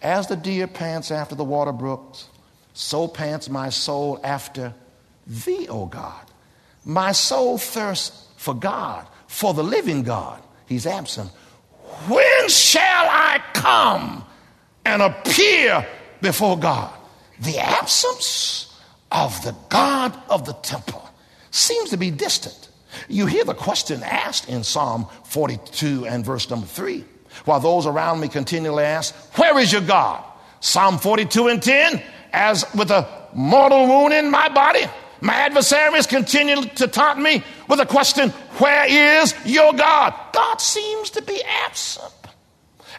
As 0.00 0.28
the 0.28 0.36
deer 0.36 0.68
pants 0.68 1.10
after 1.10 1.34
the 1.34 1.42
water 1.42 1.72
brooks, 1.72 2.28
so 2.72 3.08
pants 3.08 3.48
my 3.48 3.70
soul 3.70 4.20
after 4.22 4.72
thee, 5.26 5.66
O 5.68 5.86
God. 5.86 6.24
My 6.84 7.10
soul 7.10 7.58
thirsts 7.58 8.28
for 8.36 8.54
God, 8.54 9.04
for 9.26 9.52
the 9.52 9.64
living 9.64 10.04
God. 10.04 10.40
He's 10.66 10.86
absent. 10.86 11.28
When 12.06 12.48
shall 12.48 12.82
I 13.08 13.40
come 13.52 14.24
and 14.84 15.02
appear 15.02 15.84
before 16.20 16.56
God? 16.56 16.94
The 17.40 17.58
absence 17.58 18.78
of 19.10 19.42
the 19.42 19.56
God 19.70 20.16
of 20.28 20.46
the 20.46 20.52
temple 20.52 21.08
seems 21.50 21.90
to 21.90 21.96
be 21.96 22.12
distant. 22.12 22.68
You 23.08 23.26
hear 23.26 23.44
the 23.44 23.54
question 23.54 24.04
asked 24.04 24.48
in 24.48 24.62
Psalm 24.62 25.08
42 25.24 26.06
and 26.06 26.24
verse 26.24 26.48
number 26.48 26.66
3 26.66 27.04
while 27.44 27.60
those 27.60 27.86
around 27.86 28.20
me 28.20 28.28
continually 28.28 28.84
ask, 28.84 29.14
Where 29.38 29.58
is 29.58 29.72
your 29.72 29.82
God? 29.82 30.24
Psalm 30.60 30.98
42 30.98 31.48
and 31.48 31.62
10, 31.62 32.02
as 32.32 32.64
with 32.74 32.90
a 32.90 33.28
mortal 33.34 33.86
wound 33.86 34.14
in 34.14 34.30
my 34.30 34.48
body, 34.48 34.84
my 35.20 35.34
adversaries 35.34 36.06
continue 36.06 36.64
to 36.64 36.86
taunt 36.86 37.18
me 37.18 37.42
with 37.68 37.80
a 37.80 37.86
question, 37.86 38.30
Where 38.58 39.20
is 39.20 39.34
your 39.44 39.72
God? 39.72 40.14
God 40.32 40.60
seems 40.60 41.10
to 41.10 41.22
be 41.22 41.42
absent. 41.64 42.12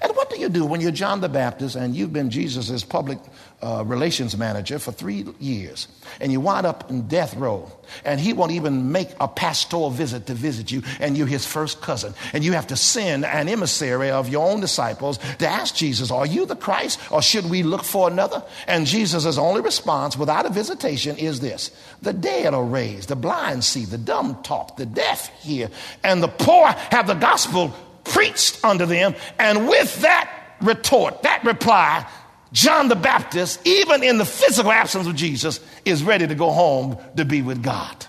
And 0.01 0.15
what 0.15 0.29
do 0.29 0.37
you 0.37 0.49
do 0.49 0.65
when 0.65 0.81
you're 0.81 0.91
John 0.91 1.21
the 1.21 1.29
Baptist 1.29 1.75
and 1.75 1.95
you've 1.95 2.13
been 2.13 2.29
Jesus' 2.29 2.83
public 2.83 3.17
uh, 3.65 3.83
relations 3.83 4.37
manager 4.37 4.77
for 4.77 4.91
three 4.91 5.25
years 5.39 5.87
and 6.19 6.31
you 6.31 6.39
wind 6.39 6.65
up 6.65 6.89
in 6.89 7.07
death 7.07 7.35
row 7.35 7.71
and 8.03 8.19
he 8.19 8.31
won't 8.31 8.51
even 8.51 8.91
make 8.91 9.09
a 9.19 9.27
pastoral 9.27 9.89
visit 9.89 10.27
to 10.27 10.33
visit 10.33 10.71
you 10.71 10.83
and 10.99 11.17
you're 11.17 11.27
his 11.27 11.45
first 11.45 11.81
cousin 11.81 12.13
and 12.33 12.43
you 12.43 12.51
have 12.51 12.67
to 12.67 12.75
send 12.75 13.25
an 13.25 13.49
emissary 13.49 14.11
of 14.11 14.29
your 14.29 14.47
own 14.47 14.59
disciples 14.59 15.17
to 15.39 15.47
ask 15.47 15.75
jesus 15.75 16.11
are 16.11 16.25
you 16.25 16.45
the 16.45 16.55
christ 16.55 16.99
or 17.11 17.21
should 17.21 17.49
we 17.49 17.63
look 17.63 17.83
for 17.83 18.07
another 18.07 18.43
and 18.67 18.85
jesus' 18.85 19.37
only 19.37 19.61
response 19.61 20.15
without 20.15 20.45
a 20.45 20.49
visitation 20.49 21.17
is 21.17 21.39
this 21.39 21.71
the 22.03 22.13
dead 22.13 22.53
are 22.53 22.63
raised 22.63 23.09
the 23.09 23.15
blind 23.15 23.63
see 23.63 23.85
the 23.85 23.97
dumb 23.97 24.41
talk 24.43 24.77
the 24.77 24.85
deaf 24.85 25.27
hear 25.41 25.69
and 26.03 26.21
the 26.21 26.27
poor 26.27 26.67
have 26.67 27.07
the 27.07 27.15
gospel 27.15 27.73
preached 28.05 28.63
unto 28.63 28.85
them. 28.85 29.15
And 29.37 29.67
with 29.67 30.01
that 30.01 30.55
retort, 30.61 31.23
that 31.23 31.43
reply, 31.43 32.07
John 32.55 32.87
the 32.87 32.95
Baptist, 32.95 33.59
even 33.67 34.01
in 34.01 34.17
the 34.17 34.23
physical 34.23 34.71
absence 34.71 35.07
of 35.07 35.15
Jesus, 35.15 35.59
is 35.83 36.05
ready 36.05 36.25
to 36.25 36.35
go 36.35 36.51
home 36.51 36.97
to 37.17 37.25
be 37.25 37.41
with 37.41 37.61
God. 37.61 38.05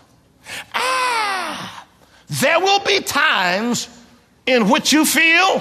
Ah, 0.73 1.85
there 2.29 2.61
will 2.61 2.79
be 2.85 3.01
times 3.01 3.89
in 4.47 4.71
which 4.71 4.93
you 4.93 5.05
feel 5.05 5.61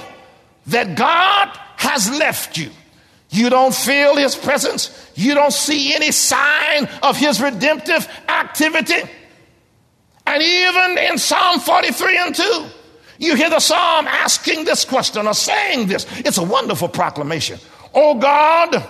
that 0.68 0.96
God 0.96 1.48
has 1.78 2.08
left 2.16 2.56
you. 2.56 2.70
You 3.30 3.50
don't 3.50 3.74
feel 3.74 4.14
his 4.14 4.36
presence. 4.36 5.10
You 5.16 5.34
don't 5.34 5.52
see 5.52 5.92
any 5.92 6.12
sign 6.12 6.88
of 7.02 7.16
his 7.16 7.42
redemptive 7.42 8.08
activity. 8.28 9.02
And 10.28 10.42
even 10.44 10.98
in 10.98 11.18
Psalm 11.18 11.58
43 11.58 12.18
and 12.18 12.34
2, 12.36 12.66
you 13.18 13.34
hear 13.34 13.50
the 13.50 13.58
psalm 13.58 14.06
asking 14.06 14.64
this 14.64 14.84
question 14.84 15.26
or 15.26 15.34
saying 15.34 15.88
this. 15.88 16.06
It's 16.20 16.38
a 16.38 16.44
wonderful 16.44 16.88
proclamation. 16.88 17.58
Oh 17.98 18.14
God, 18.16 18.86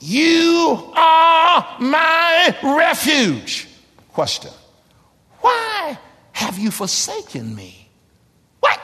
you 0.00 0.92
are 0.96 1.76
my 1.78 2.56
refuge. 2.62 3.68
Question 4.12 4.50
Why 5.40 5.96
have 6.32 6.58
you 6.58 6.72
forsaken 6.72 7.54
me? 7.54 7.88
What? 8.58 8.80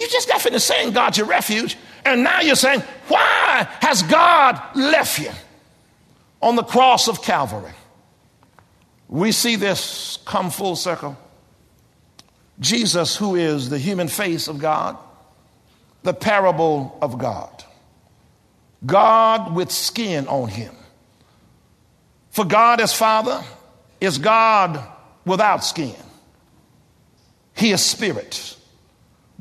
You 0.00 0.08
just 0.08 0.28
got 0.28 0.42
finished 0.42 0.66
saying 0.66 0.92
God's 0.92 1.18
your 1.18 1.28
refuge, 1.28 1.76
and 2.04 2.24
now 2.24 2.40
you're 2.40 2.56
saying, 2.56 2.80
Why 3.06 3.68
has 3.80 4.02
God 4.02 4.60
left 4.74 5.20
you? 5.20 5.30
On 6.42 6.56
the 6.56 6.64
cross 6.64 7.06
of 7.08 7.22
Calvary, 7.22 7.72
we 9.08 9.30
see 9.30 9.54
this 9.54 10.18
come 10.24 10.50
full 10.50 10.74
circle. 10.74 11.16
Jesus, 12.58 13.16
who 13.16 13.36
is 13.36 13.70
the 13.70 13.78
human 13.78 14.08
face 14.08 14.48
of 14.48 14.58
God, 14.58 14.96
the 16.02 16.12
parable 16.12 16.98
of 17.00 17.18
God. 17.18 17.62
God 18.84 19.54
with 19.54 19.70
skin 19.70 20.28
on 20.28 20.48
him. 20.48 20.74
For 22.30 22.44
God 22.44 22.80
as 22.80 22.92
Father 22.92 23.42
is 24.00 24.18
God 24.18 24.86
without 25.24 25.64
skin. 25.64 25.96
He 27.54 27.72
is 27.72 27.82
spirit. 27.82 28.56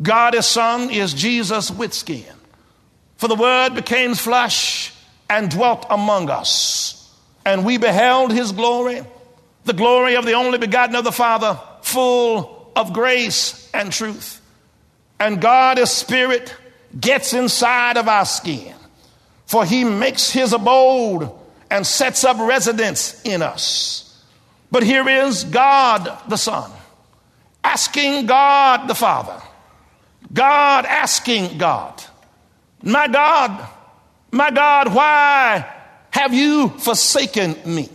God 0.02 0.36
as 0.36 0.48
Son 0.48 0.90
is 0.90 1.14
Jesus 1.14 1.70
with 1.70 1.94
skin. 1.94 2.26
For 3.18 3.28
the 3.28 3.36
Word 3.36 3.76
became 3.76 4.14
flesh 4.16 4.94
and 5.30 5.50
dwelt 5.50 5.86
among 5.90 6.30
us, 6.30 7.14
and 7.46 7.66
we 7.66 7.78
beheld 7.78 8.32
his 8.32 8.52
glory, 8.52 9.02
the 9.64 9.74
glory 9.74 10.16
of 10.16 10.26
the 10.26 10.34
only 10.34 10.58
begotten 10.58 10.96
of 10.96 11.04
the 11.04 11.12
Father, 11.12 11.60
full 11.82 12.72
of 12.76 12.94
grace 12.94 13.70
and 13.74 13.92
truth. 13.92 14.42
And 15.20 15.42
God, 15.42 15.80
as 15.80 15.92
Spirit, 15.92 16.54
gets 17.00 17.34
inside 17.34 17.98
of 17.98 18.08
our 18.08 18.26
skin, 18.26 18.76
for 19.46 19.66
He 19.66 19.84
makes 19.84 20.32
His 20.32 20.54
abode 20.54 21.32
and 21.70 21.86
sets 21.86 22.24
up 22.24 22.38
residence 22.40 23.22
in 23.24 23.42
us. 23.42 24.24
But 24.72 24.84
here 24.84 25.08
is 25.08 25.44
God 25.44 26.18
the 26.28 26.38
Son 26.38 26.72
asking 27.66 28.28
God 28.28 28.88
the 28.88 28.96
Father, 28.96 29.42
God 30.32 30.86
asking 30.86 31.58
God, 31.58 32.02
My 32.84 33.08
God, 33.08 33.68
My 34.32 34.52
God, 34.52 34.94
why 34.94 35.66
have 36.12 36.34
you 36.34 36.70
forsaken 36.70 37.56
me? 37.66 37.90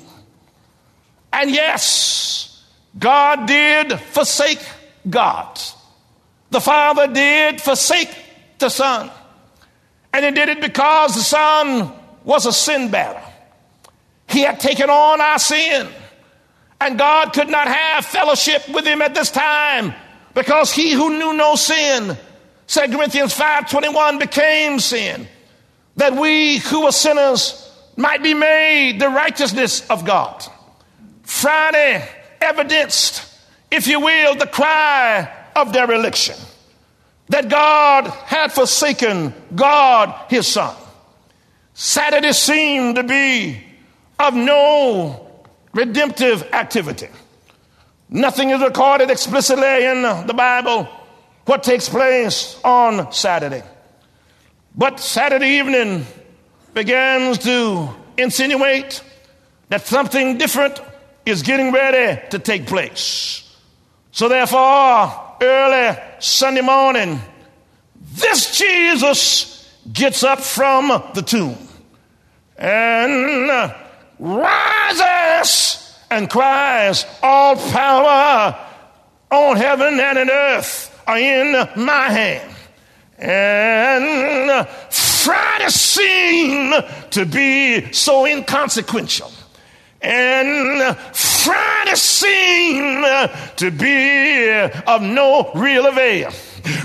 And 1.32 1.51
yes, 1.51 2.64
God 2.98 3.46
did 3.46 3.98
forsake 4.01 4.61
God. 5.09 5.61
The 6.51 6.61
Father 6.61 7.07
did 7.07 7.61
forsake 7.61 8.11
the 8.59 8.68
Son. 8.68 9.11
And 10.12 10.24
he 10.24 10.30
did 10.32 10.48
it 10.48 10.61
because 10.61 11.14
the 11.14 11.22
Son 11.22 11.92
was 12.24 12.46
a 12.46 12.52
sin 12.52 12.90
bearer. 12.90 13.22
He 14.28 14.42
had 14.42 14.61
taken 14.61 14.90
on 14.90 15.20
our 15.20 15.38
sin. 15.38 15.88
And 16.80 16.98
God 16.98 17.32
could 17.32 17.48
not 17.48 17.68
have 17.68 18.04
fellowship 18.06 18.68
with 18.68 18.86
him 18.86 19.02
at 19.02 19.14
this 19.14 19.30
time 19.30 19.94
because 20.34 20.72
he 20.72 20.92
who 20.92 21.18
knew 21.18 21.34
no 21.34 21.54
sin, 21.54 22.16
2 22.66 22.80
Corinthians 22.92 23.34
5:21 23.34 24.18
became 24.18 24.78
sin 24.78 25.28
that 25.96 26.14
we 26.14 26.58
who 26.58 26.84
were 26.84 26.92
sinners 26.92 27.70
might 27.96 28.22
be 28.22 28.32
made 28.32 28.98
the 28.98 29.08
righteousness 29.08 29.86
of 29.90 30.04
God. 30.04 30.42
Friday 31.22 32.08
evidenced, 32.40 33.24
if 33.70 33.86
you 33.86 34.00
will, 34.00 34.34
the 34.34 34.46
cry 34.46 35.28
of 35.54 35.72
dereliction 35.72 36.36
that 37.31 37.49
God 37.49 38.09
had 38.09 38.53
forsaken 38.53 39.33
God, 39.55 40.14
his 40.28 40.49
son. 40.49 40.76
Saturday 41.74 42.33
seemed 42.33 42.97
to 42.97 43.05
be 43.05 43.62
of 44.18 44.35
no 44.35 45.28
redemptive 45.72 46.43
activity. 46.53 47.09
Nothing 48.09 48.51
is 48.51 48.61
recorded 48.61 49.11
explicitly 49.11 49.85
in 49.85 50.03
the 50.03 50.35
Bible 50.37 50.89
what 51.47 51.62
takes 51.62 51.89
place 51.89 52.61
on 52.64 53.12
Saturday. 53.12 53.62
But 54.74 54.99
Saturday 54.99 55.59
evening 55.61 56.07
begins 56.74 57.39
to 57.39 57.91
insinuate 58.18 59.05
that 59.68 59.87
something 59.87 60.37
different 60.37 60.81
is 61.24 61.43
getting 61.43 61.72
ready 61.72 62.20
to 62.31 62.41
take 62.41 62.66
place. 62.66 63.57
So, 64.11 64.28
therefore, 64.28 65.30
early 65.41 65.99
Sunday 66.18 66.61
morning, 66.61 67.20
this 67.95 68.59
Jesus 68.59 69.72
gets 69.93 70.22
up 70.22 70.41
from 70.41 70.88
the 71.14 71.22
tomb 71.22 71.57
and 72.57 73.74
rises 74.18 75.99
and 76.11 76.28
cries, 76.28 77.07
All 77.22 77.57
power 77.57 78.57
on 79.30 79.57
heaven 79.57 79.99
and 79.99 80.18
on 80.18 80.30
earth 80.30 81.03
are 81.07 81.18
in 81.18 81.53
my 81.76 82.11
hand. 82.11 82.55
And 83.18 84.66
Friday 84.91 85.68
seemed 85.68 86.74
to 87.11 87.26
be 87.26 87.93
so 87.93 88.26
inconsequential. 88.26 89.30
And 90.03 90.97
Friday 91.45 91.95
seem 91.95 93.03
uh, 93.03 93.28
to 93.57 93.70
be 93.70 94.51
uh, 94.51 94.82
of 94.86 95.03
no 95.03 95.51
real 95.55 95.86
avail. 95.86 96.30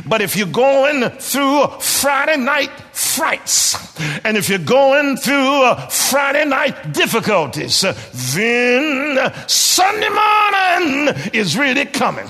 But 0.08 0.22
if 0.22 0.38
you're 0.38 0.48
going 0.48 1.10
through 1.20 1.68
Friday 1.80 2.38
night 2.38 2.72
frights, 2.94 3.76
and 4.24 4.38
if 4.38 4.48
you're 4.48 4.60
going 4.60 5.18
through 5.18 5.64
uh, 5.64 5.88
Friday 5.88 6.46
night 6.46 6.94
difficulties, 6.94 7.82
then 7.82 9.34
Sunday 9.48 10.10
morning 10.10 11.16
is 11.34 11.58
really 11.58 11.86
coming 11.86 12.28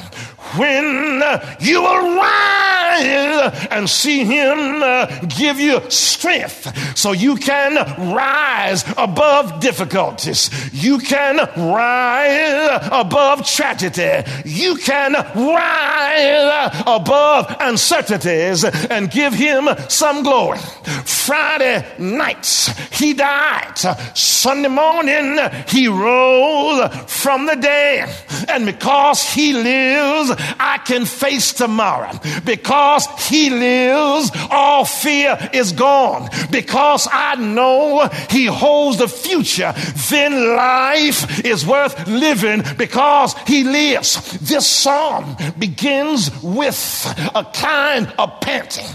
when 0.57 1.21
you 1.59 1.81
will 1.81 2.15
rise 2.15 3.67
and 3.71 3.89
see 3.89 4.23
him 4.23 4.81
give 5.29 5.59
you 5.59 5.81
strength 5.89 6.97
so 6.97 7.11
you 7.11 7.35
can 7.35 7.75
rise 8.13 8.85
above 8.97 9.59
difficulties. 9.59 10.49
You 10.73 10.99
can 10.99 11.37
rise 11.37 12.79
above 12.91 13.45
tragedy. 13.47 14.29
You 14.45 14.75
can 14.77 15.13
rise 15.13 16.71
above 16.85 17.55
uncertainties 17.59 18.63
and 18.63 19.11
give 19.11 19.33
him 19.33 19.67
some 19.89 20.23
glory. 20.23 20.59
Friday 21.05 21.85
nights, 21.97 22.67
he 22.97 23.13
died. 23.13 23.77
Sunday 24.15 24.69
morning, 24.69 25.39
he 25.67 25.87
rose 25.87 26.89
from 27.07 27.45
the 27.45 27.55
dead. 27.55 28.09
And 28.47 28.65
because 28.65 29.23
he 29.23 29.53
lives, 29.53 30.29
I 30.59 30.79
can 30.85 31.05
face 31.05 31.53
tomorrow. 31.53 32.11
Because 32.43 33.07
he 33.27 33.49
lives, 33.49 34.31
all 34.49 34.85
fear 34.85 35.37
is 35.53 35.71
gone. 35.71 36.29
Because 36.51 37.07
I 37.11 37.35
know 37.35 38.09
he 38.29 38.45
holds 38.45 38.97
the 38.97 39.07
future, 39.07 39.73
then 40.09 40.55
life 40.55 41.45
is 41.45 41.65
worth 41.65 42.07
living 42.07 42.63
because 42.77 43.35
he 43.47 43.63
lives. 43.63 44.37
This 44.39 44.67
psalm 44.67 45.35
begins 45.57 46.31
with 46.41 47.31
a 47.35 47.43
kind 47.53 48.11
of 48.17 48.39
panting 48.41 48.85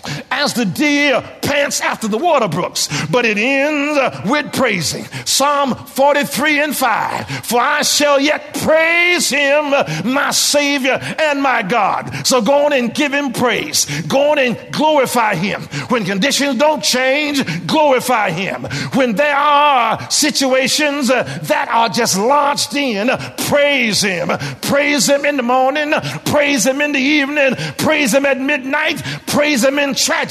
as 0.41 0.55
the 0.55 0.65
deer 0.65 1.21
pants 1.43 1.81
after 1.81 2.09
the 2.09 2.19
water 2.19 2.49
brooks, 2.49 2.89
but 3.11 3.25
it 3.25 3.37
ends 3.37 3.99
with 4.29 4.53
praising. 4.53 5.05
Psalm 5.25 5.75
43 5.75 6.61
and 6.61 6.77
5 6.77 7.29
For 7.47 7.61
I 7.61 7.83
shall 7.83 8.19
yet 8.21 8.55
praise 8.63 9.29
him, 9.31 9.71
my 10.05 10.31
Savior 10.31 10.99
and 11.19 11.43
my 11.43 11.63
God. 11.63 12.27
So 12.27 12.41
go 12.41 12.67
on 12.67 12.73
and 12.73 12.95
give 12.95 13.13
him 13.13 13.33
praise. 13.33 13.85
Go 14.03 14.33
on 14.33 14.39
and 14.39 14.57
glorify 14.73 15.35
him. 15.35 15.63
When 15.89 16.05
conditions 16.05 16.57
don't 16.59 16.83
change, 16.83 17.67
glorify 17.67 18.31
him. 18.31 18.65
When 18.95 19.15
there 19.15 19.37
are 19.37 20.11
situations 20.11 21.11
uh, 21.11 21.25
that 21.43 21.69
are 21.69 21.89
just 21.89 22.17
launched 22.17 22.75
in, 22.75 23.09
praise 23.49 24.03
him. 24.03 24.29
Praise 24.63 25.09
him 25.09 25.25
in 25.25 25.37
the 25.37 25.43
morning, 25.43 25.93
praise 26.27 26.67
him 26.67 26.81
in 26.81 26.93
the 26.93 27.01
evening, 27.01 27.55
praise 27.79 28.15
him 28.15 28.25
at 28.25 28.41
midnight, 28.41 29.03
praise 29.27 29.65
him 29.65 29.79
in 29.79 29.95
tragedy, 29.95 30.30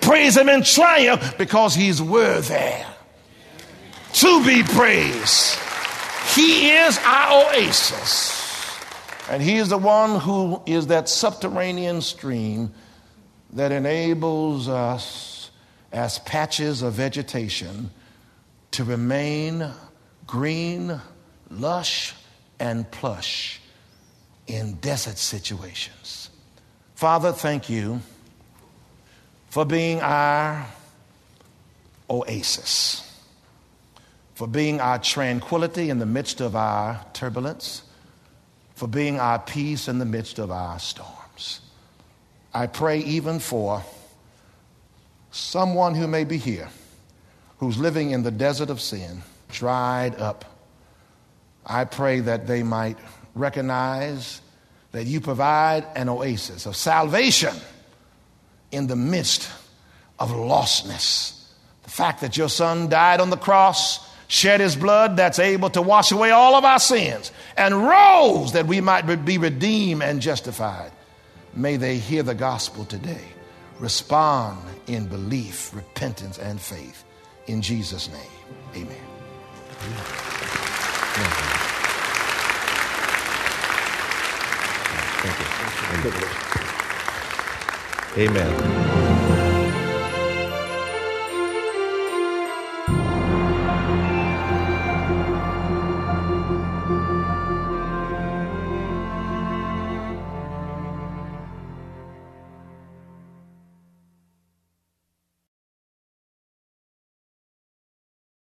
praise 0.00 0.36
him 0.36 0.48
in 0.48 0.62
triumph 0.62 1.36
because 1.38 1.74
he's 1.74 2.00
worthy 2.02 2.74
to 4.12 4.44
be 4.44 4.62
praised. 4.62 5.58
He 6.34 6.70
is 6.70 6.98
our 7.04 7.44
oasis. 7.50 8.44
And 9.28 9.42
he 9.42 9.56
is 9.56 9.68
the 9.68 9.78
one 9.78 10.20
who 10.20 10.62
is 10.66 10.86
that 10.88 11.08
subterranean 11.08 12.00
stream 12.00 12.72
that 13.52 13.72
enables 13.72 14.68
us 14.68 15.50
as 15.92 16.18
patches 16.20 16.82
of 16.82 16.92
vegetation 16.94 17.90
to 18.72 18.84
remain 18.84 19.68
green, 20.26 21.00
lush, 21.50 22.14
and 22.60 22.90
plush 22.90 23.60
in 24.46 24.74
desert 24.74 25.18
situations. 25.18 26.30
Father, 26.94 27.32
thank 27.32 27.68
you 27.68 28.00
for 29.56 29.64
being 29.64 30.02
our 30.02 30.66
oasis, 32.10 33.10
for 34.34 34.46
being 34.46 34.82
our 34.82 34.98
tranquility 34.98 35.88
in 35.88 35.98
the 35.98 36.04
midst 36.04 36.42
of 36.42 36.54
our 36.54 37.02
turbulence 37.14 37.82
for 38.74 38.86
being 38.86 39.18
our 39.18 39.38
peace 39.38 39.88
in 39.88 39.98
the 39.98 40.04
midst 40.04 40.38
of 40.38 40.50
our 40.50 40.78
storms. 40.78 41.62
I 42.52 42.66
pray 42.66 42.98
even 42.98 43.38
for 43.38 43.82
someone 45.30 45.94
who 45.94 46.06
may 46.06 46.24
be 46.24 46.36
here 46.36 46.68
who's 47.56 47.78
living 47.78 48.10
in 48.10 48.24
the 48.24 48.30
desert 48.30 48.68
of 48.68 48.78
sin, 48.78 49.22
dried 49.48 50.20
up. 50.20 50.44
I 51.64 51.86
pray 51.86 52.20
that 52.20 52.46
they 52.46 52.62
might 52.62 52.98
recognize 53.34 54.42
that 54.92 55.06
you 55.06 55.22
provide 55.22 55.86
an 55.96 56.10
oasis 56.10 56.66
of 56.66 56.76
salvation 56.76 57.54
in 58.76 58.86
the 58.86 58.96
midst 58.96 59.50
of 60.18 60.30
lostness. 60.30 61.32
The 61.82 61.90
fact 61.90 62.20
that 62.20 62.36
your 62.36 62.48
son 62.48 62.88
died 62.88 63.20
on 63.20 63.30
the 63.30 63.36
cross 63.36 64.06
shed 64.28 64.60
his 64.60 64.76
blood 64.76 65.16
that's 65.16 65.38
able 65.38 65.70
to 65.70 65.80
wash 65.80 66.12
away 66.12 66.30
all 66.30 66.54
of 66.54 66.64
our 66.64 66.78
sins, 66.78 67.30
and 67.56 67.86
rose 67.86 68.52
that 68.52 68.66
we 68.66 68.80
might 68.80 69.02
be 69.24 69.38
redeemed 69.38 70.02
and 70.02 70.20
justified. 70.20 70.90
May 71.54 71.76
they 71.76 71.96
hear 71.96 72.22
the 72.22 72.34
gospel 72.34 72.84
today, 72.84 73.24
respond 73.78 74.58
in 74.88 75.06
belief, 75.06 75.74
repentance, 75.74 76.38
and 76.38 76.60
faith. 76.60 77.04
In 77.46 77.62
Jesus' 77.62 78.10
name, 78.10 78.20
amen. 78.74 78.96
Amen. 88.18 88.85